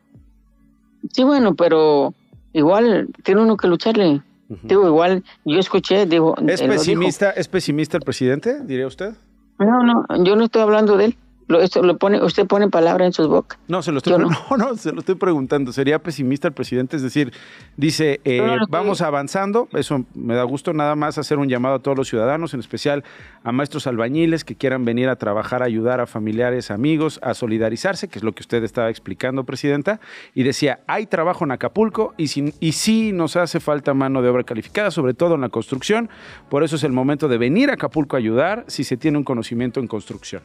[1.13, 2.15] Sí, bueno, pero
[2.53, 4.23] igual tiene uno que lucharle.
[4.63, 6.35] Digo, igual yo escuché, digo...
[6.49, 9.15] ¿Es pesimista, ¿Es pesimista el presidente, diría usted?
[9.61, 11.17] No, no, yo no estoy hablando de él.
[11.51, 13.59] Lo, esto lo pone, usted pone palabra en sus bocas.
[13.67, 14.25] No, se lo estoy,
[14.59, 14.77] no.
[14.77, 15.73] se lo estoy preguntando.
[15.73, 16.95] ¿Sería pesimista el presidente?
[16.95, 17.33] Es decir,
[17.77, 21.99] dice, eh, vamos avanzando, eso me da gusto, nada más hacer un llamado a todos
[21.99, 23.03] los ciudadanos, en especial
[23.43, 28.07] a maestros albañiles que quieran venir a trabajar, a ayudar a familiares, amigos, a solidarizarse,
[28.07, 29.99] que es lo que usted estaba explicando, Presidenta.
[30.37, 34.29] Y decía, hay trabajo en Acapulco y, sin, y sí nos hace falta mano de
[34.29, 36.11] obra calificada, sobre todo en la construcción.
[36.49, 39.25] Por eso es el momento de venir a Acapulco a ayudar si se tiene un
[39.25, 40.43] conocimiento en construcción.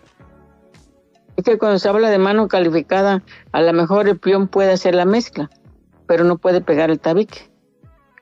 [1.37, 4.95] Es que cuando se habla de mano calificada, a lo mejor el peón puede hacer
[4.95, 5.49] la mezcla,
[6.07, 7.51] pero no puede pegar el tabique.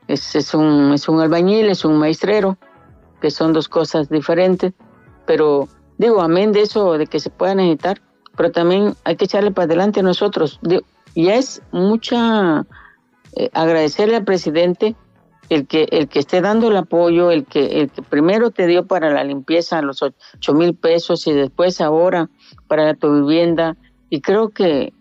[0.08, 2.58] Es, es, un, es un albañil, es un maestrero,
[3.22, 4.74] que son dos cosas diferentes,
[5.26, 8.02] pero digo, amén de eso, de que se pueda necesitar,
[8.36, 10.60] pero también hay que echarle para adelante nosotros.
[11.14, 12.66] y es mucha
[13.36, 14.96] eh, agradecerle al presidente
[15.54, 18.86] el que, el que esté dando el apoyo, el que, el que primero te dio
[18.88, 22.30] para la limpieza los ocho mil pesos y después ahora
[22.68, 23.76] para tu vivienda.
[24.10, 24.94] Y creo que,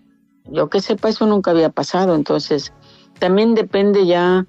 [0.44, 2.14] yo que sepa, eso nunca había pasado.
[2.14, 2.72] Entonces,
[3.18, 4.46] también depende ya,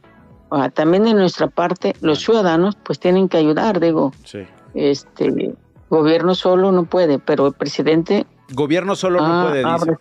[0.74, 4.12] también de nuestra parte, los ciudadanos pues tienen que ayudar, digo.
[4.24, 4.39] Sí.
[4.74, 5.54] Este,
[5.89, 8.26] gobierno solo no puede, pero el presidente...
[8.54, 9.70] Gobierno solo no Ah, puede, dice.
[9.70, 9.98] abre.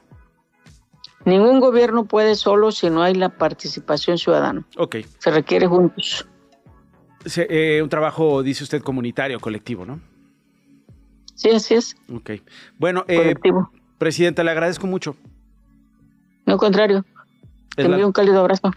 [1.25, 4.67] Ningún gobierno puede solo si no hay la participación ciudadana.
[4.77, 4.97] Ok.
[5.19, 6.27] Se requiere juntos.
[7.25, 10.01] Se- eh, un trabajo, dice usted, comunitario, colectivo, ¿no?
[11.35, 11.97] Sí, así es.
[12.13, 12.31] Ok.
[12.79, 13.35] Bueno, eh.
[13.99, 15.17] Presidenta, le agradezco mucho.
[16.47, 17.05] No contrario.
[17.77, 18.71] Te la, envío un cálido abrazo.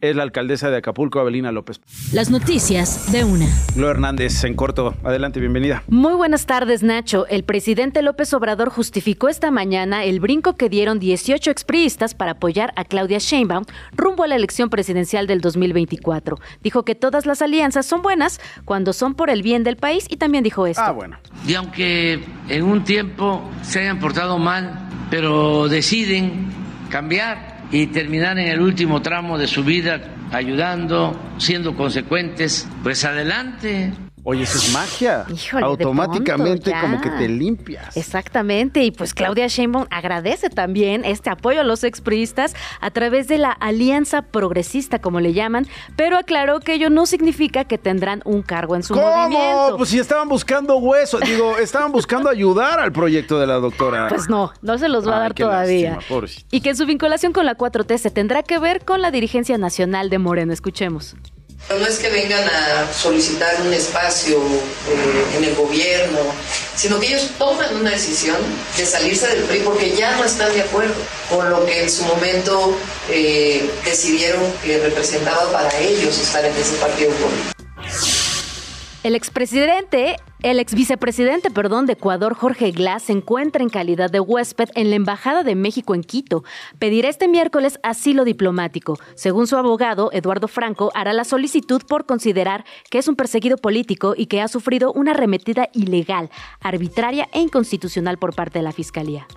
[0.00, 1.80] Es la alcaldesa de Acapulco, Abelina López.
[2.12, 3.46] Las noticias de una.
[3.76, 4.94] Lo Hernández, en corto.
[5.04, 5.82] Adelante, bienvenida.
[5.88, 7.26] Muy buenas tardes, Nacho.
[7.28, 12.72] El presidente López Obrador justificó esta mañana el brinco que dieron 18 expriistas para apoyar
[12.76, 16.38] a Claudia Sheinbaum rumbo a la elección presidencial del 2024.
[16.62, 20.16] Dijo que todas las alianzas son buenas cuando son por el bien del país y
[20.16, 20.82] también dijo esto.
[20.84, 21.18] Ah, bueno.
[21.46, 26.48] Y aunque en un tiempo se hayan portado mal, pero deciden
[26.90, 30.00] cambiar y terminar en el último tramo de su vida
[30.32, 33.92] ayudando, siendo consecuentes, pues adelante.
[34.28, 35.24] Oye, eso es magia.
[35.32, 37.96] Híjole, Automáticamente pronto, como que te limpias.
[37.96, 43.38] Exactamente, y pues Claudia Sheinbaum agradece también este apoyo a los expriistas a través de
[43.38, 48.42] la Alianza Progresista, como le llaman, pero aclaró que ello no significa que tendrán un
[48.42, 49.06] cargo en su ¿Cómo?
[49.16, 49.76] movimiento.
[49.76, 54.08] Pues si estaban buscando hueso, digo, estaban buscando ayudar al proyecto de la doctora.
[54.08, 56.00] Pues no, no se los va a dar todavía.
[56.00, 56.26] lástima.
[56.50, 60.10] Y que su vinculación con la 4T se tendrá que ver con la dirigencia nacional
[60.10, 60.52] de Morena.
[60.52, 61.14] Escuchemos.
[61.68, 66.18] No es que vengan a solicitar un espacio eh, en el gobierno,
[66.76, 68.36] sino que ellos toman una decisión
[68.76, 70.94] de salirse del PRI porque ya no están de acuerdo
[71.28, 72.76] con lo que en su momento
[73.10, 77.55] eh, decidieron que representaba para ellos estar en ese partido político.
[79.06, 84.18] El expresidente, el ex vicepresidente, perdón, de Ecuador, Jorge Glass, se encuentra en calidad de
[84.18, 86.42] huésped en la Embajada de México en Quito.
[86.80, 88.98] Pedirá este miércoles asilo diplomático.
[89.14, 94.14] Según su abogado, Eduardo Franco, hará la solicitud por considerar que es un perseguido político
[94.16, 99.28] y que ha sufrido una arremetida ilegal, arbitraria e inconstitucional por parte de la Fiscalía.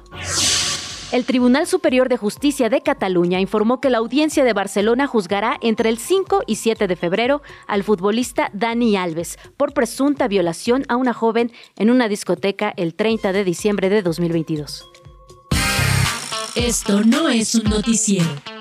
[1.12, 5.89] El Tribunal Superior de Justicia de Cataluña informó que la audiencia de Barcelona juzgará entre
[5.89, 11.13] el 5 y 7 de febrero al futbolista Dani Alves por presunta violación a una
[11.13, 14.88] joven en una discoteca el 30 de diciembre de 2022.
[16.54, 18.59] Esto no es un noticiero.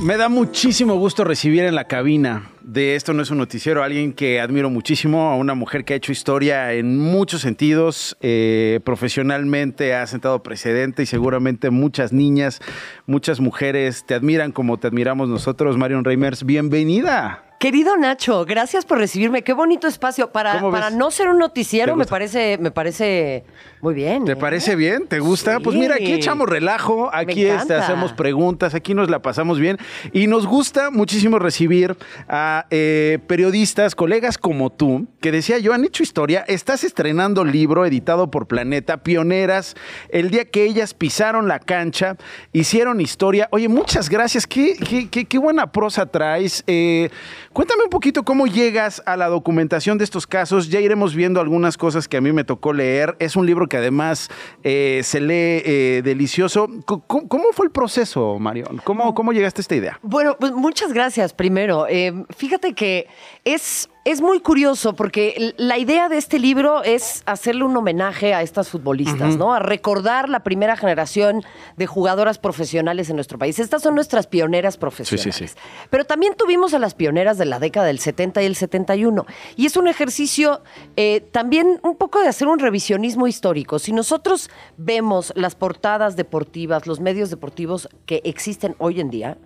[0.00, 3.86] Me da muchísimo gusto recibir en la cabina de Esto no es un noticiero a
[3.86, 8.78] alguien que admiro muchísimo, a una mujer que ha hecho historia en muchos sentidos, eh,
[8.84, 12.60] profesionalmente ha sentado precedente y seguramente muchas niñas,
[13.06, 15.76] muchas mujeres te admiran como te admiramos nosotros.
[15.76, 17.47] Marion Reimers, bienvenida.
[17.58, 19.42] Querido Nacho, gracias por recibirme.
[19.42, 20.30] Qué bonito espacio.
[20.30, 23.42] Para, para no ser un ¿Te noticiero, me parece, me parece
[23.80, 24.24] muy bien.
[24.24, 24.36] ¿Te ¿eh?
[24.36, 25.08] parece bien?
[25.08, 25.58] ¿Te gusta?
[25.58, 29.76] Pues mira, aquí echamos relajo, aquí este, hacemos preguntas, aquí nos la pasamos bien
[30.12, 31.96] y nos gusta muchísimo recibir
[32.28, 37.84] a eh, periodistas, colegas como tú, que decía yo, han hecho historia, estás estrenando libro
[37.86, 39.74] editado por Planeta, pioneras,
[40.10, 42.16] el día que ellas pisaron la cancha,
[42.52, 43.48] hicieron historia.
[43.50, 46.62] Oye, muchas gracias, qué, qué, qué- qué buena prosa traes.
[46.68, 47.10] Eh,
[47.58, 51.76] cuéntame un poquito cómo llegas a la documentación de estos casos, ya iremos viendo algunas
[51.76, 53.16] cosas que a mí me tocó leer.
[53.18, 54.30] Es un libro que además
[54.62, 56.68] eh, se lee eh, delicioso.
[56.68, 58.80] C- ¿Cómo, cómo fue el proceso, Marion?
[58.84, 59.98] ¿Cómo, ¿Cómo llegaste a esta idea?
[60.02, 61.88] Bueno, pues muchas gracias primero.
[61.88, 63.08] Eh, fíjate que
[63.44, 68.40] es, es muy curioso porque la idea de este libro es hacerle un homenaje a
[68.40, 69.36] estas futbolistas.
[69.36, 69.52] ¿no?
[69.52, 71.44] A recordar la primera generación
[71.76, 73.58] de jugadoras profesionales en nuestro país.
[73.58, 75.56] Estas son nuestras pioneras profesionales.
[75.90, 79.26] Pero también tuvimos a las pioneras de la década del 70 y el 71.
[79.56, 80.62] Y es un ejercicio
[80.96, 83.78] eh, también un poco de hacer un revisionismo histórico.
[83.78, 89.36] Si nosotros vemos las portadas deportivas, los medios deportivos que existen hoy en día,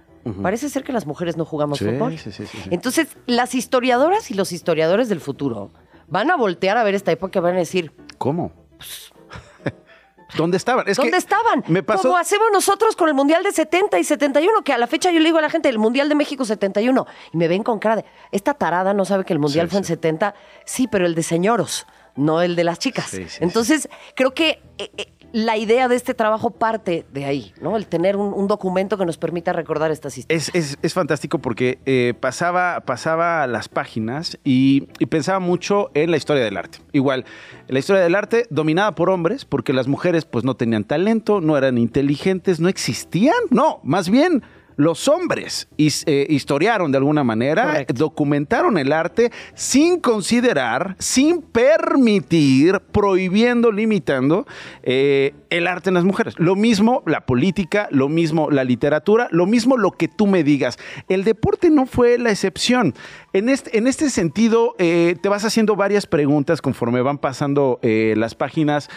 [0.42, 2.16] Parece ser que las mujeres no jugamos Sí, fútbol.
[2.18, 2.68] sí, sí, sí, sí.
[2.70, 5.70] Entonces, las historiadoras y los historiadores del futuro
[6.06, 8.52] van a voltear a ver esta época y van a decir, ¿Cómo?
[10.36, 10.88] ¿Dónde estaban?
[10.88, 11.64] Es que ¿Dónde estaban?
[11.68, 12.04] Me pasó.
[12.04, 15.18] Como hacemos nosotros con el Mundial de 70 y 71, que a la fecha yo
[15.18, 17.96] le digo a la gente, el Mundial de México 71, y me ven con cara
[17.96, 21.22] de, esta tarada no sabe que el Mundial fue en 70, sí, pero el de
[21.22, 23.06] señoros, no el de las chicas.
[23.10, 27.52] Sí, sí, Entonces, creo que eh, eh, la idea de este trabajo parte de ahí,
[27.60, 27.76] ¿no?
[27.76, 30.48] El tener un, documento que nos permita recordar estas historias.
[30.48, 36.10] Es, es- es fantástico porque eh, pasaba, pasaba las páginas y, y pensaba mucho en
[36.10, 36.78] la historia del arte.
[36.92, 37.24] Igual,
[37.68, 41.56] la historia del arte dominada por hombres, porque las mujeres pues no tenían talento, no
[41.56, 43.34] eran inteligentes, no existían.
[43.50, 44.42] No, más bien
[44.76, 52.80] Los hombres his- eh, historiaron de alguna manera, documentaron el arte sin considerar, sin permitir,
[52.92, 54.46] prohibiendo, limitando
[54.82, 56.34] eh, el arte en las mujeres.
[56.38, 60.78] Lo mismo la política, lo mismo la literatura, lo mismo lo que tú me digas.
[61.08, 62.94] El deporte no fue la excepción.
[63.32, 68.34] En este, en este sentido, eh, te vas haciendo varias preguntas conforme van pasando las
[68.34, 68.88] páginas,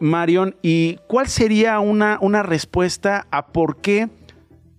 [0.00, 4.08] Marion, y cuál sería una, una respuesta a por qué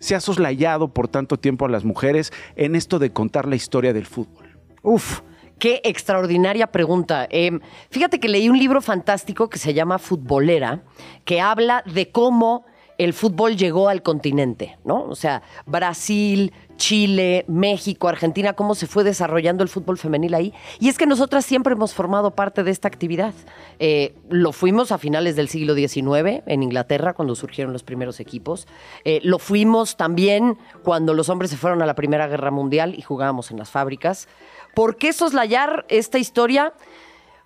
[0.03, 3.93] se ha soslayado por tanto tiempo a las mujeres en esto de contar la historia
[3.93, 4.49] del fútbol.
[4.81, 5.21] Uf,
[5.57, 7.25] qué extraordinaria pregunta.
[7.29, 7.57] Eh,
[7.89, 10.83] fíjate que leí un libro fantástico que se llama Futbolera,
[11.23, 12.65] que habla de cómo
[12.97, 15.03] el fútbol llegó al continente, ¿no?
[15.05, 20.53] O sea, Brasil, Chile, México, Argentina, cómo se fue desarrollando el fútbol femenil ahí.
[20.79, 23.33] Y es que nosotras siempre hemos formado parte de esta actividad.
[23.79, 28.67] Eh, lo fuimos a finales del siglo XIX en Inglaterra, cuando surgieron los primeros equipos.
[29.05, 33.01] Eh, lo fuimos también cuando los hombres se fueron a la Primera Guerra Mundial y
[33.01, 34.27] jugábamos en las fábricas.
[34.73, 36.73] ¿Por qué soslayar esta historia?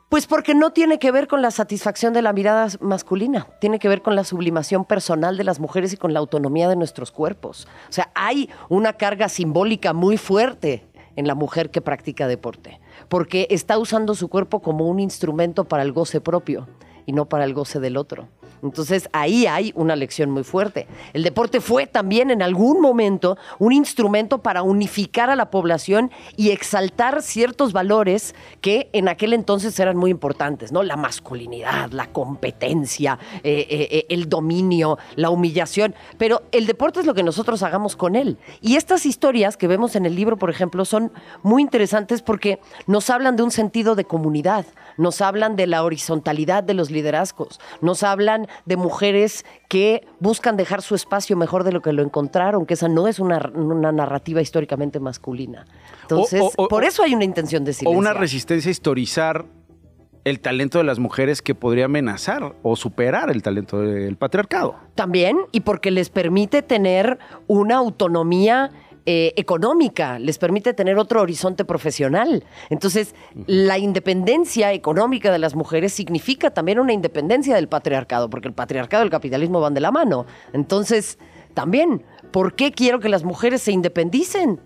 [0.10, 3.90] Pues porque no tiene que ver con la satisfacción de la mirada masculina, tiene que
[3.90, 7.68] ver con la sublimación personal de las mujeres y con la autonomía de nuestros cuerpos.
[7.90, 13.48] O sea, hay una carga simbólica muy fuerte en la mujer que practica deporte, porque
[13.50, 16.70] está usando su cuerpo como un instrumento para el goce propio
[17.08, 18.28] y no para el goce del otro.
[18.64, 20.88] Entonces ahí hay una lección muy fuerte.
[21.14, 26.50] El deporte fue también en algún momento un instrumento para unificar a la población y
[26.50, 30.84] exaltar ciertos valores que en aquel entonces eran muy importantes, ¿no?
[30.84, 35.96] La masculinidad, la competencia, eh, eh, eh, el dominio, la humillación.
[36.18, 38.38] Pero el deporte es lo que nosotros hagamos con él.
[38.62, 41.12] Y estas historias que vemos en el libro, por ejemplo, son
[41.44, 44.66] muy interesantes porque nos hablan de un sentido de comunidad,
[44.98, 50.82] nos hablan de la horizontalidad de los liderazgos, nos hablan de mujeres que buscan dejar
[50.82, 54.42] su espacio mejor de lo que lo encontraron, que esa no es una, una narrativa
[54.42, 55.66] históricamente masculina.
[56.04, 58.00] Entonces, O- o- por o- eso hay una intención de O silencio.
[58.00, 59.46] una resistencia a historizar
[60.24, 64.76] el talento de las mujeres que podría amenazar o superar el talento del patriarcado.
[64.94, 68.72] También, y porque les permite tener una autonomía
[69.10, 72.44] eh, económica, les permite tener otro horizonte profesional.
[72.70, 73.16] Entonces,
[73.46, 79.04] la independencia económica de las mujeres significa también una independencia del patriarcado, porque el patriarcado
[79.04, 80.26] y el capitalismo van de la mano.
[80.52, 81.20] Entonces,
[81.54, 84.60] también, ¿por qué quiero que las mujeres se independicen?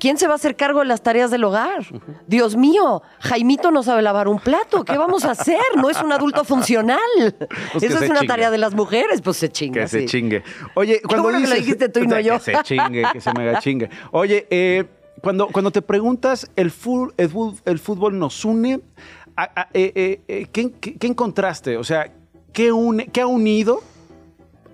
[0.00, 1.84] ¿Quién se va a hacer cargo de las tareas del hogar?
[2.26, 4.82] Dios mío, Jaimito no sabe lavar un plato.
[4.84, 5.60] ¿Qué vamos a hacer?
[5.76, 6.98] No es un adulto funcional.
[7.36, 8.26] Pues se es una chingue.
[8.26, 9.20] tarea de las mujeres.
[9.20, 9.82] Pues se chinga.
[9.82, 10.42] Que se chingue.
[10.74, 12.32] Oye, cuando bueno que lo dijiste tú y no yo.
[12.38, 13.90] Que se chingue, que se mega chingue.
[14.10, 14.86] Oye, eh,
[15.22, 18.80] cuando, cuando te preguntas, ¿el, fu- el, fu- el fútbol nos une?
[19.36, 21.76] A- a- eh, eh, eh, ¿qué, qué- qué encontraste?
[21.76, 22.10] O sea,
[22.54, 23.82] ¿qué, une, ¿qué ha unido?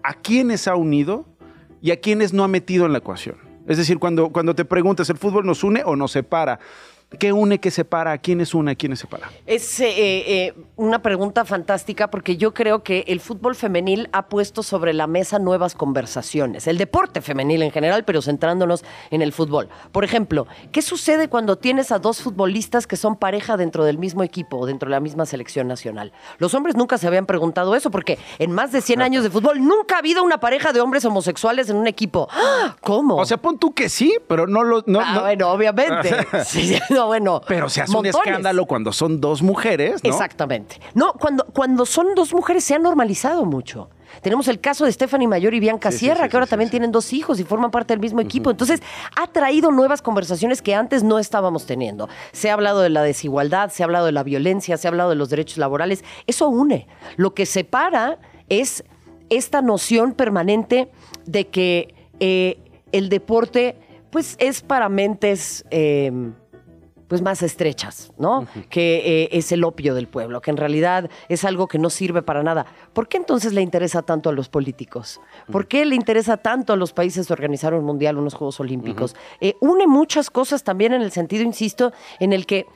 [0.04, 1.24] ¿A quiénes ha unido?
[1.82, 3.44] ¿Y a quiénes no ha metido en la ecuación?
[3.66, 6.58] Es decir, cuando, cuando te preguntas, ¿el fútbol nos une o nos separa?
[7.20, 8.10] ¿Qué une, qué separa?
[8.10, 9.30] ¿A quiénes une, a quiénes separa?
[9.46, 14.64] Es eh, eh, una pregunta fantástica porque yo creo que el fútbol femenil ha puesto
[14.64, 16.66] sobre la mesa nuevas conversaciones.
[16.66, 19.68] El deporte femenil en general, pero centrándonos en el fútbol.
[19.92, 24.24] Por ejemplo, ¿qué sucede cuando tienes a dos futbolistas que son pareja dentro del mismo
[24.24, 26.12] equipo o dentro de la misma selección nacional?
[26.38, 29.60] Los hombres nunca se habían preguntado eso porque en más de 100 años de fútbol
[29.64, 32.26] nunca ha habido una pareja de hombres homosexuales en un equipo.
[32.32, 32.74] ¡Ah!
[32.80, 33.14] ¿Cómo?
[33.16, 34.82] O sea, pon tú que sí, pero no lo...
[34.86, 36.10] No, Ah, no- bueno, obviamente.
[36.44, 37.42] Sí, bueno.
[37.46, 38.16] Pero se hace un montones.
[38.26, 40.10] escándalo cuando son dos mujeres, ¿no?
[40.10, 40.80] Exactamente.
[40.94, 43.90] No, cuando, cuando son dos mujeres se ha normalizado mucho.
[44.22, 46.90] Tenemos el caso de Stephanie Mayor y Bianca Sí, Sierra, sí, que ahora también tienen
[46.92, 48.50] dos hijos y forman parte del mismo equipo.
[48.50, 48.80] Entonces,
[49.20, 52.08] ha traído nuevas conversaciones que antes no estábamos teniendo.
[52.32, 55.10] Se ha hablado de la desigualdad, se ha hablado de la violencia, se ha hablado
[55.10, 56.02] de los derechos laborales.
[56.26, 56.86] Eso une.
[57.16, 58.84] Lo que separa es
[59.28, 60.88] esta noción permanente
[61.26, 62.58] de que eh,
[62.92, 63.76] el deporte,
[64.10, 65.64] pues, es para mentes.
[65.70, 66.12] eh,
[67.08, 68.46] pues más estrechas, ¿no?
[68.68, 72.22] Que eh, es el opio del pueblo, que en realidad es algo que no sirve
[72.22, 72.66] para nada.
[72.92, 75.20] ¿Por qué entonces le interesa tanto a los políticos?
[75.50, 79.14] ¿Por qué le interesa tanto a los países organizar un mundial, unos Juegos Olímpicos?
[79.40, 82.66] Eh, une muchas cosas también en el sentido, insisto, en el que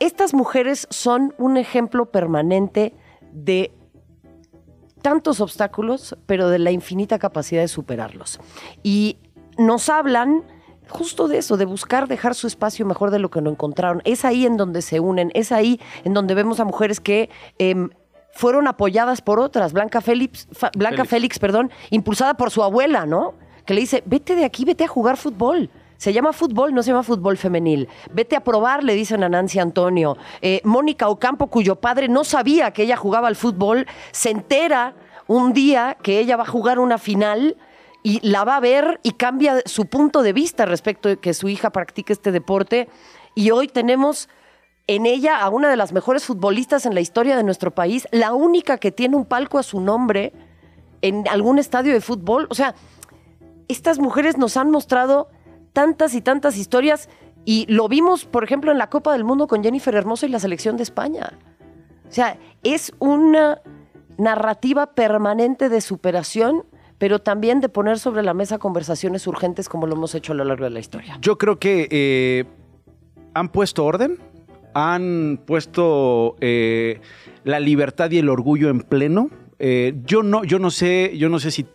[0.00, 2.94] estas mujeres son un ejemplo permanente
[3.32, 3.72] de
[5.00, 8.40] tantos obstáculos, pero de la infinita capacidad de superarlos.
[8.82, 9.18] Y
[9.58, 10.44] nos hablan
[10.88, 14.02] justo de eso, de buscar dejar su espacio mejor de lo que lo encontraron.
[14.04, 17.90] Es ahí en donde se unen, es ahí en donde vemos a mujeres que em,
[18.32, 19.72] fueron apoyadas por otras.
[19.72, 21.10] Blanca Félix, Fa- Blanca Félix.
[21.10, 23.34] Félix, perdón, impulsada por su abuela, ¿no?
[23.64, 25.70] Que le dice, vete de aquí, vete a jugar fútbol.
[25.96, 27.88] Se llama fútbol, no se llama fútbol femenil.
[28.12, 30.16] Vete a probar, le dicen a Nancy Antonio.
[30.40, 34.94] Eh, Mónica Ocampo, cuyo padre no sabía que ella jugaba al fútbol, se entera
[35.28, 37.56] un día que ella va a jugar una final
[38.02, 41.48] y la va a ver y cambia su punto de vista respecto de que su
[41.48, 42.88] hija practique este deporte.
[43.34, 44.28] Y hoy tenemos
[44.86, 48.34] en ella a una de las mejores futbolistas en la historia de nuestro país, la
[48.34, 50.32] única que tiene un palco a su nombre
[51.00, 52.46] en algún estadio de fútbol.
[52.50, 52.74] O sea,
[53.68, 55.28] estas mujeres nos han mostrado
[55.72, 57.08] tantas y tantas historias
[57.44, 60.38] y lo vimos, por ejemplo, en la Copa del Mundo con Jennifer Hermoso y la
[60.38, 61.38] selección de España.
[62.08, 63.60] O sea, es una
[64.18, 66.64] narrativa permanente de superación,
[67.02, 70.44] pero también de poner sobre la mesa conversaciones urgentes como lo hemos hecho a lo
[70.44, 71.18] largo de la historia.
[71.20, 72.44] Yo creo que eh,
[73.34, 74.20] han puesto orden,
[74.72, 77.00] han puesto eh,
[77.42, 79.30] la libertad y el orgullo en pleno.
[79.58, 81.66] Eh, yo no, yo no sé, yo no sé si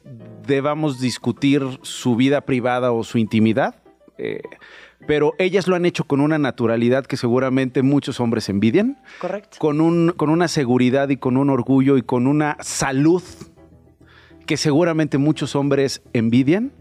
[0.47, 3.75] debamos discutir su vida privada o su intimidad.
[5.07, 8.97] pero ellas lo han hecho con una naturalidad que seguramente muchos hombres envidian.
[9.19, 9.57] Correcto.
[9.59, 13.21] Con, un, con una seguridad y con un orgullo y con una salud
[14.47, 16.71] que seguramente muchos hombres envidian.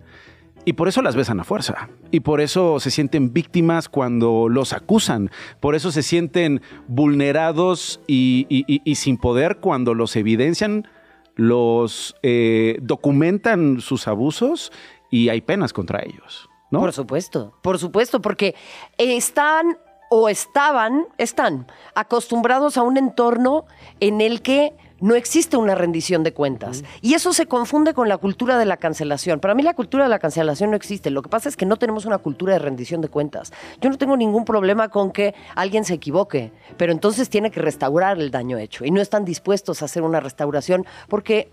[0.64, 1.90] Y por eso las besan a fuerza.
[2.10, 5.30] Y por eso se sienten víctimas cuando los acusan.
[5.60, 10.88] Por eso se sienten vulnerados y, sin poder cuando los evidencian,
[11.36, 14.72] los eh, documentan sus abusos
[15.10, 16.48] y hay penas contra ellos.
[16.70, 16.80] ¿no?
[16.80, 18.56] Por supuesto, por supuesto, porque
[18.98, 19.78] están
[20.10, 23.66] o estaban, están acostumbrados a un entorno
[24.00, 26.82] en el que no existe una rendición de cuentas.
[27.02, 29.40] Y eso se confunde con la cultura de la cancelación.
[29.40, 31.10] Para mí la cultura de la cancelación no existe.
[31.10, 33.52] Lo que pasa es que no tenemos una cultura de rendición de cuentas.
[33.80, 38.18] Yo no tengo ningún problema con que alguien se equivoque, pero entonces tiene que restaurar
[38.18, 38.84] el daño hecho.
[38.84, 41.50] Y no están dispuestos a hacer una restauración porque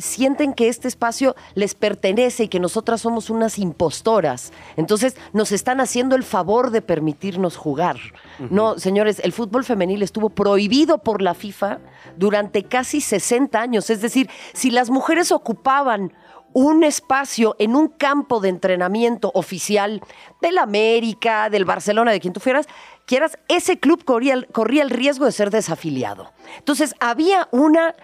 [0.00, 4.52] sienten que este espacio les pertenece y que nosotras somos unas impostoras.
[4.76, 7.98] Entonces nos están haciendo el favor de permitirnos jugar.
[8.50, 11.78] No, señores, el fútbol femenil estuvo prohibido por la FIFA
[12.16, 13.90] durante casi 60 años.
[13.90, 16.12] Es decir, si las mujeres ocupaban
[16.52, 20.02] un espacio en un campo de entrenamiento oficial
[20.42, 22.66] del América, del Barcelona, de quien tú fueras,
[23.06, 26.32] quieras, ese club corría, el- corría el riesgo de ser desafiliado.
[26.58, 27.94] Entonces había una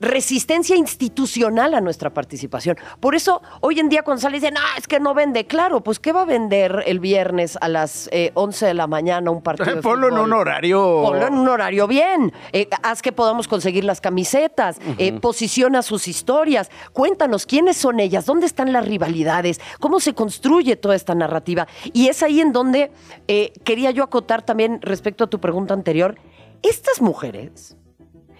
[0.00, 2.76] resistencia institucional a nuestra participación.
[3.00, 5.82] Por eso, hoy en día cuando sale y dicen, ah, es que no vende, claro,
[5.82, 9.42] pues ¿qué va a vender el viernes a las eh, 11 de la mañana un
[9.42, 11.02] partido de Ponlo en un horario.
[11.02, 12.32] Ponlo en un horario bien.
[12.52, 14.78] Eh, haz que podamos conseguir las camisetas.
[14.98, 16.70] eh, posiciona sus historias.
[16.92, 21.66] Cuéntanos quiénes son ellas, dónde están las rivalidades, cómo se construye toda esta narrativa.
[21.92, 22.90] Y es ahí en donde
[23.26, 26.16] eh, quería yo acotar también respecto a tu pregunta anterior.
[26.62, 27.76] Estas mujeres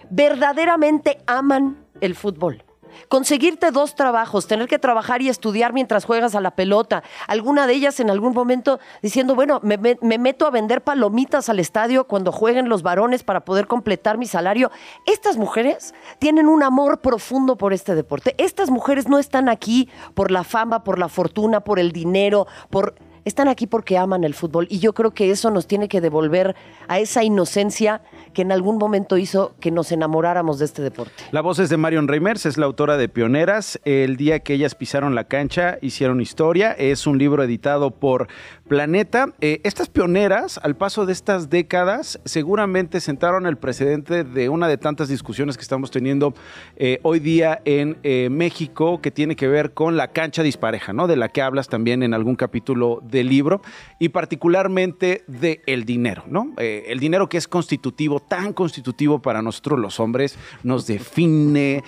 [0.09, 2.63] verdaderamente aman el fútbol.
[3.07, 7.03] Conseguirte dos trabajos, tener que trabajar y estudiar mientras juegas a la pelota.
[7.27, 11.49] Alguna de ellas en algún momento diciendo, bueno, me, me- me meto a vender palomitas
[11.49, 14.69] al estadio cuando jueguen los varones para poder completar mi salario.
[15.05, 18.35] Estas mujeres tienen un amor profundo por este deporte.
[18.37, 22.95] Estas mujeres no están aquí por la fama, por la fortuna, por el dinero, por...
[23.25, 26.55] Están aquí porque aman el fútbol y yo creo que eso nos tiene que devolver
[26.87, 28.01] a esa inocencia
[28.33, 31.23] que en algún momento hizo que nos enamoráramos de este deporte.
[31.31, 33.79] La voz es de Marion Reimers, es la autora de Pioneras.
[33.85, 36.71] El día que ellas pisaron la cancha, hicieron historia.
[36.71, 38.27] Es un libro editado por
[38.69, 39.33] Planeta.
[39.41, 44.77] Eh, estas pioneras, al paso de estas décadas, seguramente sentaron el precedente de una de
[44.77, 46.35] tantas discusiones que estamos teniendo
[46.77, 51.07] eh, hoy día en eh, México, que tiene que ver con la cancha dispareja, ¿no?
[51.07, 53.63] De la que hablas también en algún capítulo del libro,
[53.97, 56.53] y particularmente de el dinero, ¿no?
[56.57, 61.83] El dinero que es constitutivo, tan constitutivo para nosotros los hombres, nos define,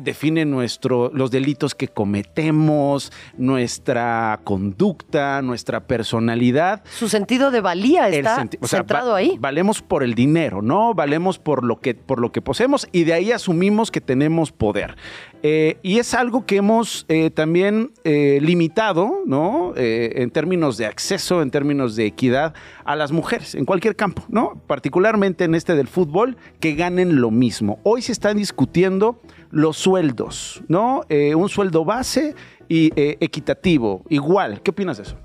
[0.00, 6.82] define nuestro, los delitos que cometemos, nuestra conducta, nuestra personalidad.
[6.98, 9.36] Su sentido de valía está senti- o sea, centrado va- ahí.
[9.40, 10.94] Valemos por el dinero, ¿no?
[10.94, 14.96] Valemos por lo que, por lo que poseemos y de ahí asumimos que tenemos poder.
[15.42, 19.72] Eh, y es algo que hemos eh, también eh, limitado, ¿no?
[19.76, 24.60] En términos de acceso, en términos de equidad a las mujeres en cualquier campo, ¿no?
[24.66, 27.78] Particularmente en este del fútbol, que ganen lo mismo.
[27.82, 29.20] Hoy se están discutiendo
[29.50, 31.02] los sueldos, ¿no?
[31.36, 32.34] Un sueldo base
[32.68, 34.60] y equitativo, igual.
[34.62, 35.16] ¿Qué opinas de eso?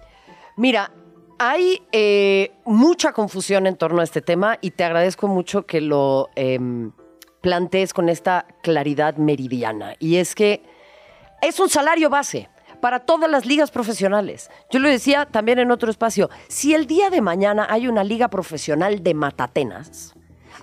[0.58, 0.92] Mira,
[1.38, 6.30] hay eh, mucha confusión en torno a este tema y te agradezco mucho que lo
[6.36, 6.92] em,
[7.42, 9.96] plantees con esta claridad meridiana.
[10.00, 10.64] Y es que
[11.42, 12.50] es un salario base
[12.82, 14.50] para todas las ligas profesionales.
[14.72, 18.30] Yo lo decía también en otro espacio, si el día de mañana hay una liga
[18.30, 20.16] profesional de matatenas,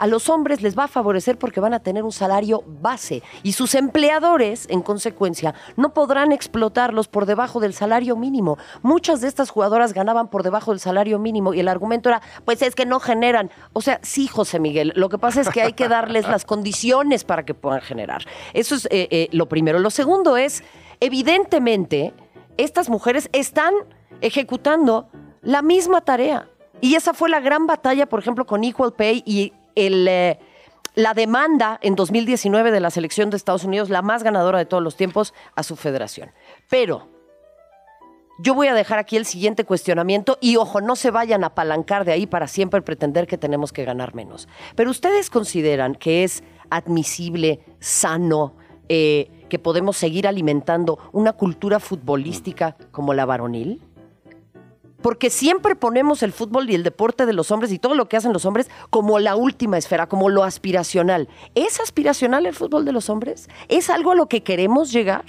[0.02, 3.52] a los hombres les va a favorecer porque van a tener un salario base y
[3.52, 8.58] sus empleadores, en consecuencia, no podrán explotarlos por debajo del salario mínimo.
[8.82, 12.62] Muchas de estas jugadoras ganaban por debajo del salario mínimo y el argumento era, pues
[12.62, 13.52] es que no generan.
[13.74, 17.22] O sea, sí, José Miguel, lo que pasa es que hay que darles las condiciones
[17.22, 18.24] para que puedan generar.
[18.54, 19.78] Eso es eh, eh, lo primero.
[19.78, 20.64] Lo segundo es
[20.98, 22.12] evidentemente
[22.56, 23.72] estas mujeres están
[24.20, 25.08] ejecutando
[25.42, 26.48] la misma tarea.
[26.80, 30.38] Y esa fue la gran batalla, por ejemplo, con Equal Pay y eh,
[30.94, 34.82] la demanda en 2019 de la selección de Estados Unidos, la más ganadora de todos
[34.82, 36.30] los tiempos, a su federación.
[36.68, 37.08] Pero
[38.38, 42.04] yo voy a dejar aquí el siguiente cuestionamiento y ojo, no se vayan a apalancar
[42.04, 44.48] de ahí para siempre pretender que tenemos que ganar menos.
[44.74, 48.54] Pero ustedes consideran que es admisible, sano,
[48.88, 53.82] eh, que podemos seguir alimentando una cultura futbolística como la varonil?
[55.02, 58.16] Porque siempre ponemos el fútbol y el deporte de los hombres y todo lo que
[58.16, 61.28] hacen los hombres como la última esfera, como lo aspiracional.
[61.54, 63.48] ¿Es aspiracional el fútbol de los hombres?
[63.68, 65.24] ¿Es algo a lo que queremos llegar?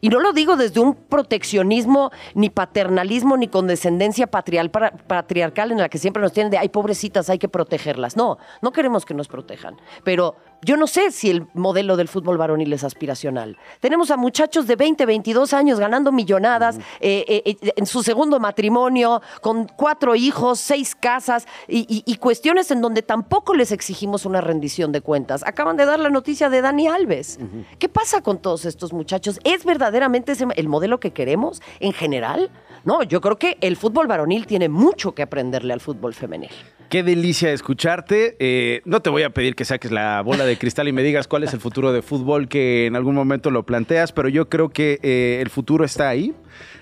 [0.00, 5.98] Y no lo digo desde un proteccionismo, ni paternalismo, ni condescendencia patriarcal en la que
[5.98, 8.16] siempre nos tienen de, ay, pobrecitas, hay que protegerlas.
[8.16, 9.76] No, no queremos que nos protejan.
[10.04, 13.56] Pero yo no sé si el modelo del fútbol varonil es aspiracional.
[13.80, 18.40] Tenemos a muchachos de 20, 22 años ganando millonadas eh, eh, eh, en su segundo
[18.40, 24.90] matrimonio, con cuatro hijos, seis casas y, cuestiones en donde tampoco les exigimos una rendición
[24.90, 25.44] de cuentas.
[25.46, 27.38] Acaban de dar la noticia de Dani Alves.
[27.78, 29.38] ¿Qué pasa con todos estos muchachos?
[29.44, 32.50] ¿Es verdaderamente ese el modelo que queremos en general?
[32.84, 36.50] No, yo creo que el fútbol varonil tiene mucho que aprenderle al fútbol femenil.
[36.88, 38.36] Qué delicia escucharte.
[38.38, 41.28] Eh, no te voy a pedir que saques la bola de cristal y me digas
[41.28, 44.70] cuál es el futuro de fútbol que en algún momento lo planteas, pero yo creo
[44.70, 46.34] que eh, el futuro está ahí.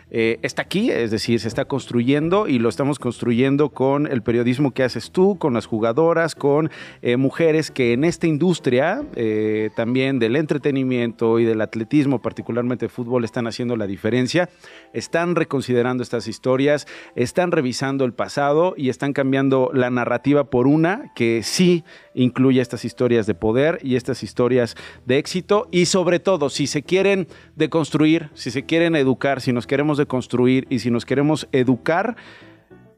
[0.08, 4.70] Eh, está aquí, es decir, se está construyendo y lo estamos construyendo con el periodismo
[4.70, 6.70] que haces tú, con las jugadoras, con
[7.02, 13.24] eh, mujeres que en esta industria eh, también del entretenimiento y del atletismo, particularmente fútbol,
[13.24, 14.48] están haciendo la diferencia,
[14.92, 16.86] están reconsiderando estas historias,
[17.16, 21.82] están revisando el pasado y están cambiando la narrativa por una que sí
[22.14, 26.82] incluye estas historias de poder y estas historias de éxito y sobre todo si se
[26.82, 27.26] quieren
[27.56, 32.16] deconstruir, si se quieren educar, si nos queremos de construir y si nos queremos educar,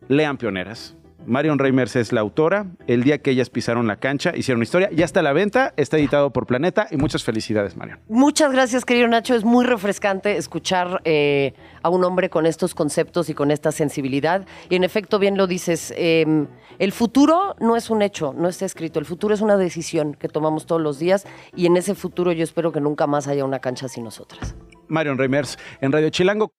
[0.08, 0.96] lean pioneras.
[1.28, 2.66] Marion Reimers es la autora.
[2.86, 4.88] El día que ellas pisaron la cancha, hicieron historia.
[4.92, 8.00] Ya está a la venta, está editado por Planeta y muchas felicidades, Marion.
[8.08, 9.34] Muchas gracias, querido Nacho.
[9.34, 14.46] Es muy refrescante escuchar eh, a un hombre con estos conceptos y con esta sensibilidad.
[14.70, 16.46] Y en efecto, bien lo dices, em,
[16.78, 18.98] el futuro no es un hecho, no está escrito.
[18.98, 22.42] El futuro es una decisión que tomamos todos los días y en ese futuro yo
[22.42, 24.54] espero que nunca más haya una cancha sin nosotras.
[24.88, 26.52] Marion Reimers en Radio Chilango.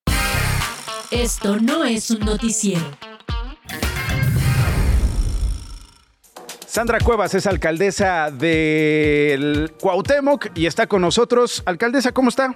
[1.12, 2.86] Esto no es un noticiero.
[6.68, 11.64] Sandra Cuevas es alcaldesa del Cuauhtémoc y está con nosotros.
[11.66, 12.53] Alcaldesa, ¿cómo está?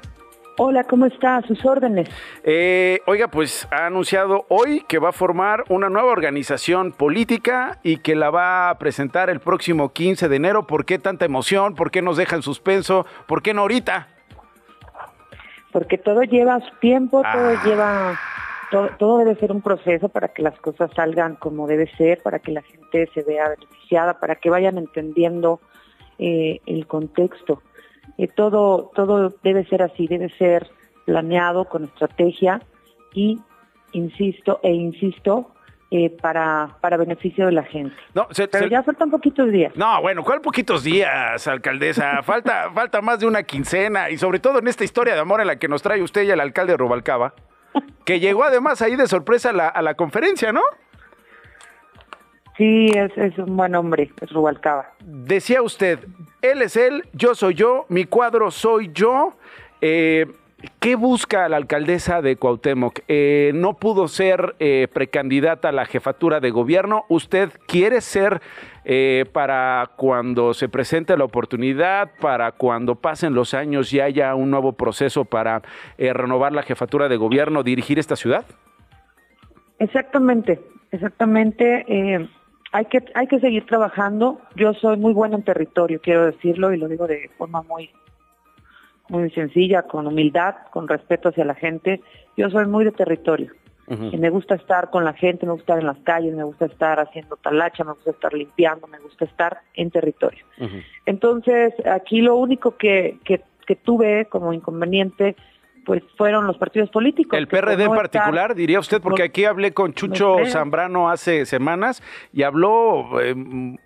[0.60, 1.38] Hola, ¿cómo está?
[1.38, 2.08] A sus órdenes.
[2.43, 7.97] Eh, oiga, pues ha anunciado hoy que va a formar una nueva organización política y
[7.97, 10.68] que la va a presentar el próximo 15 de enero.
[10.68, 11.74] ¿Por qué tanta emoción?
[11.74, 13.08] ¿Por qué nos deja en suspenso?
[13.26, 14.10] ¿Por qué no ahorita?
[15.72, 17.62] Porque todo lleva su tiempo, todo ah.
[17.66, 18.20] lleva
[18.97, 22.51] todo, debe ser un proceso para que las cosas salgan como debe ser, para que
[22.51, 25.59] la gente se vea beneficiada, para que vayan entendiendo
[26.17, 27.61] eh, el contexto.
[28.17, 30.69] Eh, todo, todo debe ser así, debe ser
[31.05, 32.61] planeado con estrategia
[33.13, 33.39] y,
[33.91, 35.51] insisto, e insisto,
[35.91, 37.95] eh, para, para beneficio de la gente.
[38.15, 39.76] No, Pero ya faltan poquitos días.
[39.76, 42.21] No, bueno, ¿cuál poquitos días, alcaldesa?
[42.24, 45.47] falta, falta más de una quincena y sobre todo en esta historia de amor en
[45.47, 47.36] la que nos trae usted y el alcalde Rubalcaba
[48.06, 50.62] que llegó además ahí de sorpresa a la, conferencia, ¿no?
[52.58, 54.93] Sí, es, un buen hombre, es Rubalcaba.
[54.99, 55.99] Decía usted,
[56.41, 59.34] él es él, yo soy yo, mi cuadro soy yo.
[59.82, 60.28] Eh,
[60.80, 62.99] ¿Qué busca la alcaldesa de Cuauhtémoc?
[63.07, 67.03] Eh, no pudo ser eh, precandidata a la jefatura de gobierno.
[67.09, 68.41] ¿Usted quiere ser
[68.86, 74.51] eh, para cuando se presente la oportunidad, para cuando pasen los años y haya un
[74.51, 75.61] nuevo proceso para
[75.97, 78.45] renovar la jefatura de gobierno, dirigir esta ciudad?
[79.80, 80.61] Exactamente,
[80.91, 82.30] exactamente.
[82.72, 84.39] hay que hay que seguir trabajando.
[84.55, 87.89] Yo soy muy buena en territorio, quiero decirlo y lo digo de forma muy
[89.10, 92.01] muy sencilla, con humildad, con respeto hacia la gente.
[92.38, 93.51] Yo soy muy de territorio.
[94.12, 96.66] y me gusta estar con la gente, me gusta estar en las calles, me gusta
[96.66, 100.45] estar haciendo talacha, me gusta estar limpiando, me gusta estar en territorio.
[101.06, 105.36] Entonces, aquí lo único que, que, que tuve como inconveniente
[105.86, 107.38] pues fueron los partidos políticos.
[107.38, 112.43] El PRD en particular, diría usted, porque aquí hablé con Chucho Zambrano hace semanas y
[112.43, 113.36] habló eh,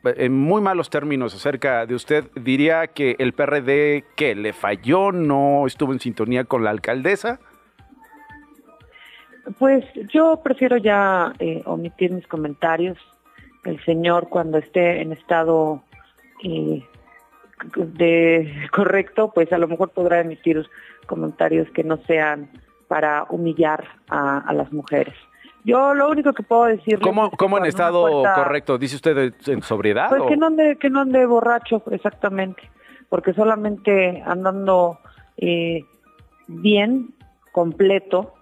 [0.03, 2.25] en muy malos términos acerca de usted.
[2.35, 7.39] Diría que el PRD que le falló, no estuvo en sintonía con la alcaldesa.
[9.57, 12.97] Pues yo prefiero ya eh, omitir mis comentarios.
[13.63, 15.81] El señor cuando esté en estado
[16.43, 16.83] eh,
[17.75, 20.67] de correcto, pues a lo mejor podrá emitir
[21.07, 22.49] comentarios que no sean
[22.87, 25.15] para humillar a, a las mujeres.
[25.63, 26.99] Yo lo único que puedo decir...
[26.99, 28.77] ¿Cómo, cómo en estado correcto?
[28.77, 30.07] ¿Dice usted en sobriedad?
[30.09, 32.61] Pues que no ande, que no ande borracho, exactamente.
[33.09, 34.99] Porque solamente andando
[35.35, 35.83] eh,
[36.47, 37.09] bien,
[37.51, 38.33] completo,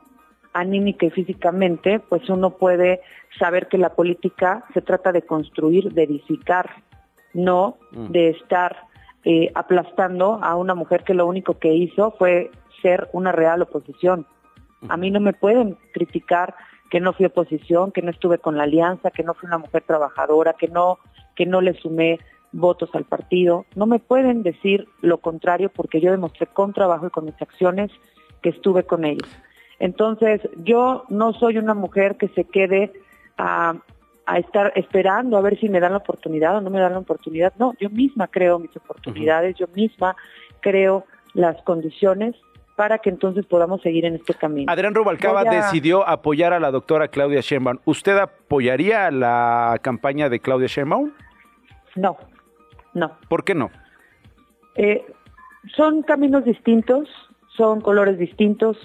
[0.53, 3.01] anímica y físicamente, pues uno puede
[3.39, 6.69] saber que la política se trata de construir, de edificar,
[7.33, 8.11] no Mm.
[8.11, 8.77] de estar
[9.25, 12.51] eh, aplastando a una mujer que lo único que hizo fue
[12.81, 14.27] ser una real oposición.
[14.87, 16.53] A mí no me pueden criticar
[16.91, 19.83] que no fui oposición, que no estuve con la alianza, que no fui una mujer
[19.83, 20.99] trabajadora, que no,
[21.35, 22.19] que no le sumé
[22.51, 23.65] votos al partido.
[23.75, 27.91] No me pueden decir lo contrario porque yo demostré con trabajo y con mis acciones
[28.43, 29.27] que estuve con ellos.
[29.79, 32.93] Entonces, yo no soy una mujer que se quede
[33.37, 33.75] a,
[34.27, 36.99] a estar esperando a ver si me dan la oportunidad o no me dan la
[36.99, 37.53] oportunidad.
[37.59, 40.15] No, yo misma creo mis oportunidades, yo misma
[40.61, 42.35] creo las condiciones
[42.75, 44.71] para que entonces podamos seguir en este camino.
[44.71, 47.77] Adrián Rubalcaba a- decidió apoyar a la doctora Claudia Sheinbaum.
[47.85, 51.11] ¿Usted apoyaría la campaña de Claudia Sheinbaum?
[51.95, 52.17] No,
[52.93, 53.11] no.
[53.29, 53.69] ¿Por qué no?
[54.75, 55.05] Eh,
[55.75, 57.07] son caminos distintos,
[57.55, 58.77] son colores distintos.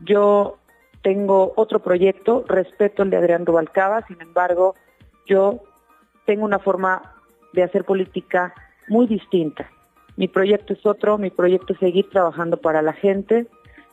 [0.00, 0.58] Yo
[1.04, 4.74] tengo otro proyecto, respeto el de Adrián Rubalcaba, sin embargo,
[5.26, 5.60] yo
[6.24, 7.14] tengo una forma
[7.52, 8.54] de hacer política
[8.88, 9.70] muy distinta.
[10.16, 13.46] Mi proyecto es otro, mi proyecto es seguir trabajando para la gente.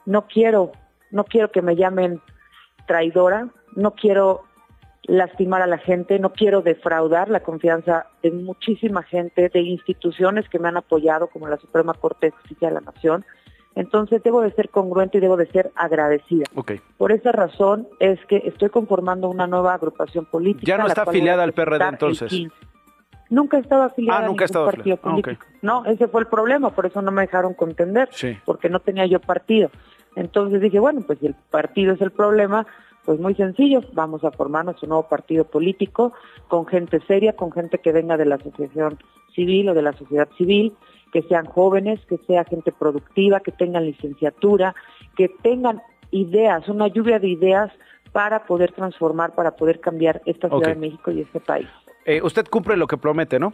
[0.06, 0.72] No quiero,
[1.12, 2.22] no quiero que me llamen
[2.88, 4.44] traidora, no quiero
[5.04, 10.60] lastimar a la gente, no quiero defraudar la confianza de muchísima gente, de instituciones que
[10.60, 13.26] me han apoyado, como la Suprema Corte de Justicia de la Nación.
[13.76, 16.46] Entonces debo de ser congruente y debo de ser agradecida.
[16.98, 20.66] Por esa razón es que estoy conformando una nueva agrupación política.
[20.68, 22.30] Ya no está a afiliada al PRD entonces.
[22.30, 22.56] 15.
[23.30, 25.02] Nunca he estado afiliada Ah, a nunca ha ningún partido afiliada.
[25.04, 25.46] Ah, político.
[25.62, 28.38] No, ese fue el problema, por eso no me dejaron contender, Sí.
[28.46, 29.70] porque no tenía yo partido.
[30.18, 32.68] Entonces dije, bueno, pues si el partido es el problema,
[33.06, 36.12] pues muy sencillo, vamos a formarnos un nuevo partido político
[36.50, 39.00] con gente seria, con gente que venga de la asociación
[39.34, 40.74] civil o de la sociedad civil,
[41.12, 44.76] que sean jóvenes, que sea gente productiva, que tengan licenciatura,
[45.16, 47.72] que tengan ideas, una lluvia de ideas
[48.12, 51.68] para poder transformar, para poder cambiar esta Ciudad de México y este país.
[52.06, 53.54] Eh, usted cumple lo que promete, ¿no?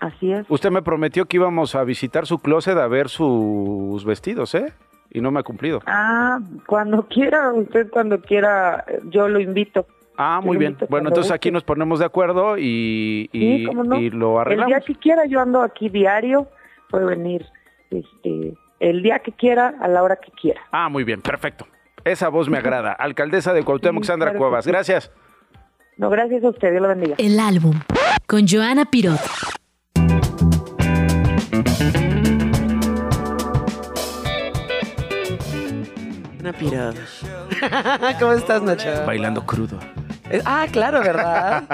[0.00, 0.44] Así es.
[0.48, 4.72] Usted me prometió que íbamos a visitar su closet a ver sus vestidos, ¿eh?
[5.10, 5.80] Y no me ha cumplido.
[5.86, 9.86] Ah, cuando quiera, usted cuando quiera, yo lo invito.
[10.16, 10.76] Ah, muy bien.
[10.88, 11.34] Bueno, entonces guste.
[11.34, 13.96] aquí nos ponemos de acuerdo y, y, Sí, cómo no.
[13.96, 14.84] y lo El día arreglamos.
[14.86, 16.48] que quiera, yo ando aquí diario,
[16.88, 17.46] puede venir
[17.90, 20.60] este, el día que quiera, a la hora que quiera.
[20.70, 21.66] Ah, muy bien, perfecto.
[22.04, 22.92] Esa voz me agrada.
[22.92, 24.64] Alcaldesa de Cuauhtémoc, Sí, Sandra claro Cuevas.
[24.64, 24.70] sí.
[24.70, 25.10] Gracias.
[25.96, 27.14] No, gracias a usted, Dios lo bendiga.
[27.18, 27.74] El álbum
[28.26, 29.20] con Joana Pirot.
[36.40, 36.94] Una pirada.
[38.20, 38.88] ¿Cómo estás, Nacho?
[39.06, 39.78] Bailando crudo.
[40.44, 41.64] Ah, claro, ¿verdad?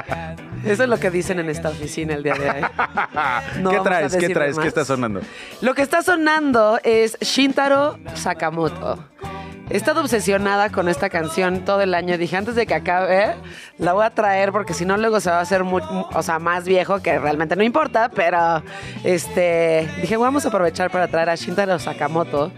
[0.65, 2.61] Eso es lo que dicen en esta oficina el día de hoy.
[3.61, 4.17] No ¿Qué traes?
[4.17, 4.59] ¿Qué traes?
[4.59, 5.21] ¿Qué está sonando?
[5.61, 8.99] Lo que está sonando es Shintaro Sakamoto.
[9.71, 12.19] He estado obsesionada con esta canción todo el año.
[12.19, 13.35] Dije, antes de que acabe,
[13.79, 15.83] la voy a traer porque si no luego se va a hacer muy-
[16.13, 18.65] o sea, más viejo, que realmente no importa, pero
[19.05, 22.51] este, dije, vamos a aprovechar para traer a Shintaro Sakamoto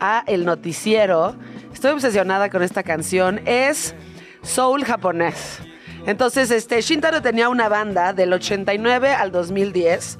[0.00, 1.34] a el noticiero.
[1.72, 3.40] Estoy obsesionada con esta canción.
[3.46, 3.94] Es
[4.42, 5.60] soul japonés.
[6.06, 10.18] Entonces, este, Shintaro tenía una banda del 89 al 2010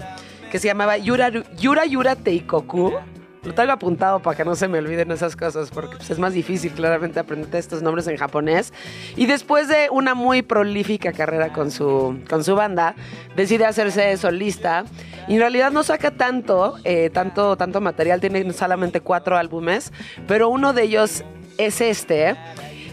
[0.51, 2.93] que se llamaba Yura Yura, Yura Teikoku.
[3.43, 6.35] Lo traigo apuntado para que no se me olviden esas cosas, porque pues, es más
[6.35, 8.75] difícil claramente aprender estos nombres en japonés.
[9.17, 12.95] Y después de una muy prolífica carrera con su, con su banda,
[13.37, 14.85] decide hacerse solista.
[15.27, 19.91] Y en realidad no saca tanto, eh, tanto, tanto material, tiene solamente cuatro álbumes,
[20.27, 21.25] pero uno de ellos
[21.57, 22.37] es este.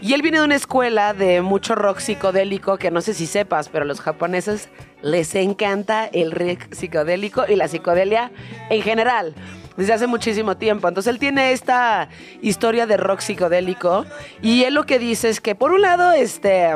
[0.02, 3.70] Y él viene de una escuela de mucho rock psicodélico, que no sé si sepas,
[3.70, 4.70] pero a los japoneses
[5.02, 8.32] les encanta el rock psicodélico y la psicodelia
[8.70, 9.34] en general,
[9.76, 10.88] desde hace muchísimo tiempo.
[10.88, 12.10] Entonces él tiene esta
[12.41, 14.06] historia de rock psicodélico
[14.41, 16.74] y él lo que dice es que por un lado, este...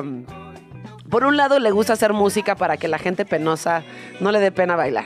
[1.12, 3.84] Por un lado le gusta hacer música para que la gente penosa
[4.22, 5.04] no le dé pena bailar.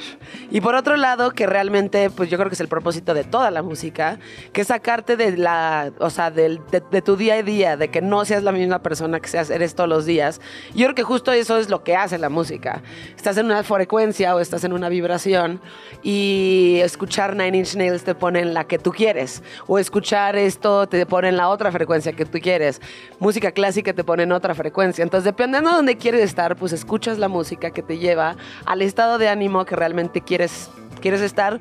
[0.51, 3.49] Y por otro lado, que realmente, pues yo creo que es el propósito de toda
[3.49, 4.20] la música,
[4.53, 8.03] que es sacarte de la, o sea, del- de, tu día a día, de que
[8.03, 10.41] no seas la misma persona que seas, eres todos los días.
[10.76, 12.84] Yo creo que justo eso es lo que hace la música.
[13.18, 15.60] Estás en una frecuencia o estás en una vibración
[16.03, 19.41] y escuchar Nine Inch Nails te pone en la que tú quieres.
[19.66, 22.80] O escuchar esto te pone en la otra frecuencia que tú quieres.
[23.20, 25.01] Música clásica te pone en otra frecuencia.
[25.01, 28.35] Entonces, dependiendo de dónde quieres estar, pues escuchas la música que te lleva
[28.65, 30.69] al estado de ánimo que realmente quieres
[31.01, 31.59] quieres estar.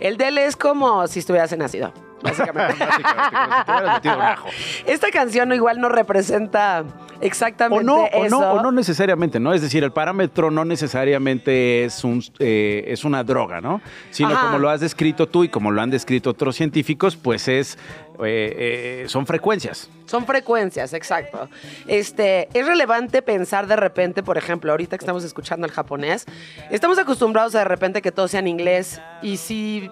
[0.00, 1.92] El del es como si estuvieras en ácido.
[2.22, 2.84] Básicamente.
[2.84, 4.48] Básicamente, como si te hubieras metido un ajo.
[4.86, 6.84] Esta canción igual no representa
[7.20, 8.40] exactamente O no, o eso.
[8.40, 9.52] no, o no necesariamente, ¿no?
[9.52, 13.80] Es decir, el parámetro no necesariamente es, un, eh, es una droga, ¿no?
[14.10, 14.46] Sino Ajá.
[14.46, 17.78] como lo has descrito tú y como lo han descrito otros científicos, pues es,
[18.24, 19.90] eh, eh, son frecuencias.
[20.06, 21.48] Son frecuencias, exacto.
[21.86, 26.26] Este, es relevante pensar de repente, por ejemplo, ahorita que estamos escuchando el japonés,
[26.70, 29.90] estamos acostumbrados a de repente que todo sea en inglés y si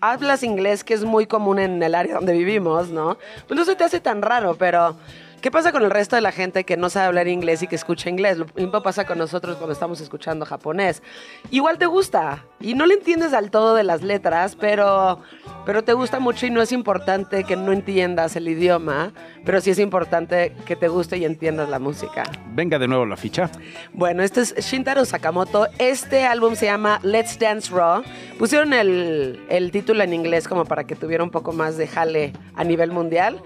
[0.00, 3.18] hablas inglés, que es muy común en el área donde vivimos, ¿no?
[3.46, 4.96] Pues no se te hace tan raro, pero
[5.40, 7.76] ¿qué pasa con el resto de la gente que no sabe hablar inglés y que
[7.76, 8.38] escucha inglés?
[8.38, 11.02] Lo mismo pasa con nosotros cuando estamos escuchando japonés.
[11.50, 15.20] Igual te gusta y no le entiendes al todo de las letras, pero,
[15.64, 19.12] pero te gusta mucho y no es importante que no entiendas el idioma,
[19.44, 22.24] pero sí es importante que te guste y entiendas la música.
[22.52, 23.50] Venga de nuevo la ficha.
[23.92, 25.68] Bueno, este es Shintaro Sakamoto.
[25.78, 28.02] Este álbum se llama Let's Dance Raw.
[28.38, 32.32] Pusieron el, el título en inglés como para que tuviera un poco más de jale
[32.54, 33.42] a nivel mundial.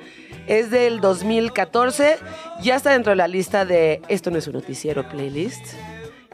[0.51, 2.16] Es del 2014.
[2.61, 5.64] Ya está dentro de la lista de Esto no es un noticiero playlist.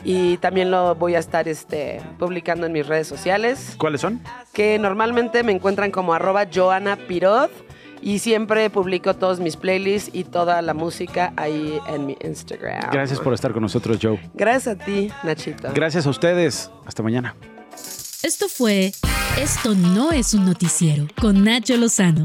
[0.04, 4.22] Y también lo voy a estar este, publicando en mis redes sociales ¿Cuáles son?
[4.54, 7.50] que normalmente me encuentran como arroba Joana Pirot
[8.00, 12.90] y siempre publico todos mis playlists y toda la música ahí en mi Instagram.
[12.90, 14.18] Gracias por estar con nosotros, Joe.
[14.32, 15.68] Gracias a ti, Nachito.
[15.74, 16.70] Gracias a ustedes.
[16.86, 17.36] Hasta mañana.
[18.22, 18.92] Esto fue
[19.38, 22.24] Esto no es un noticiero con Nacho Lozano,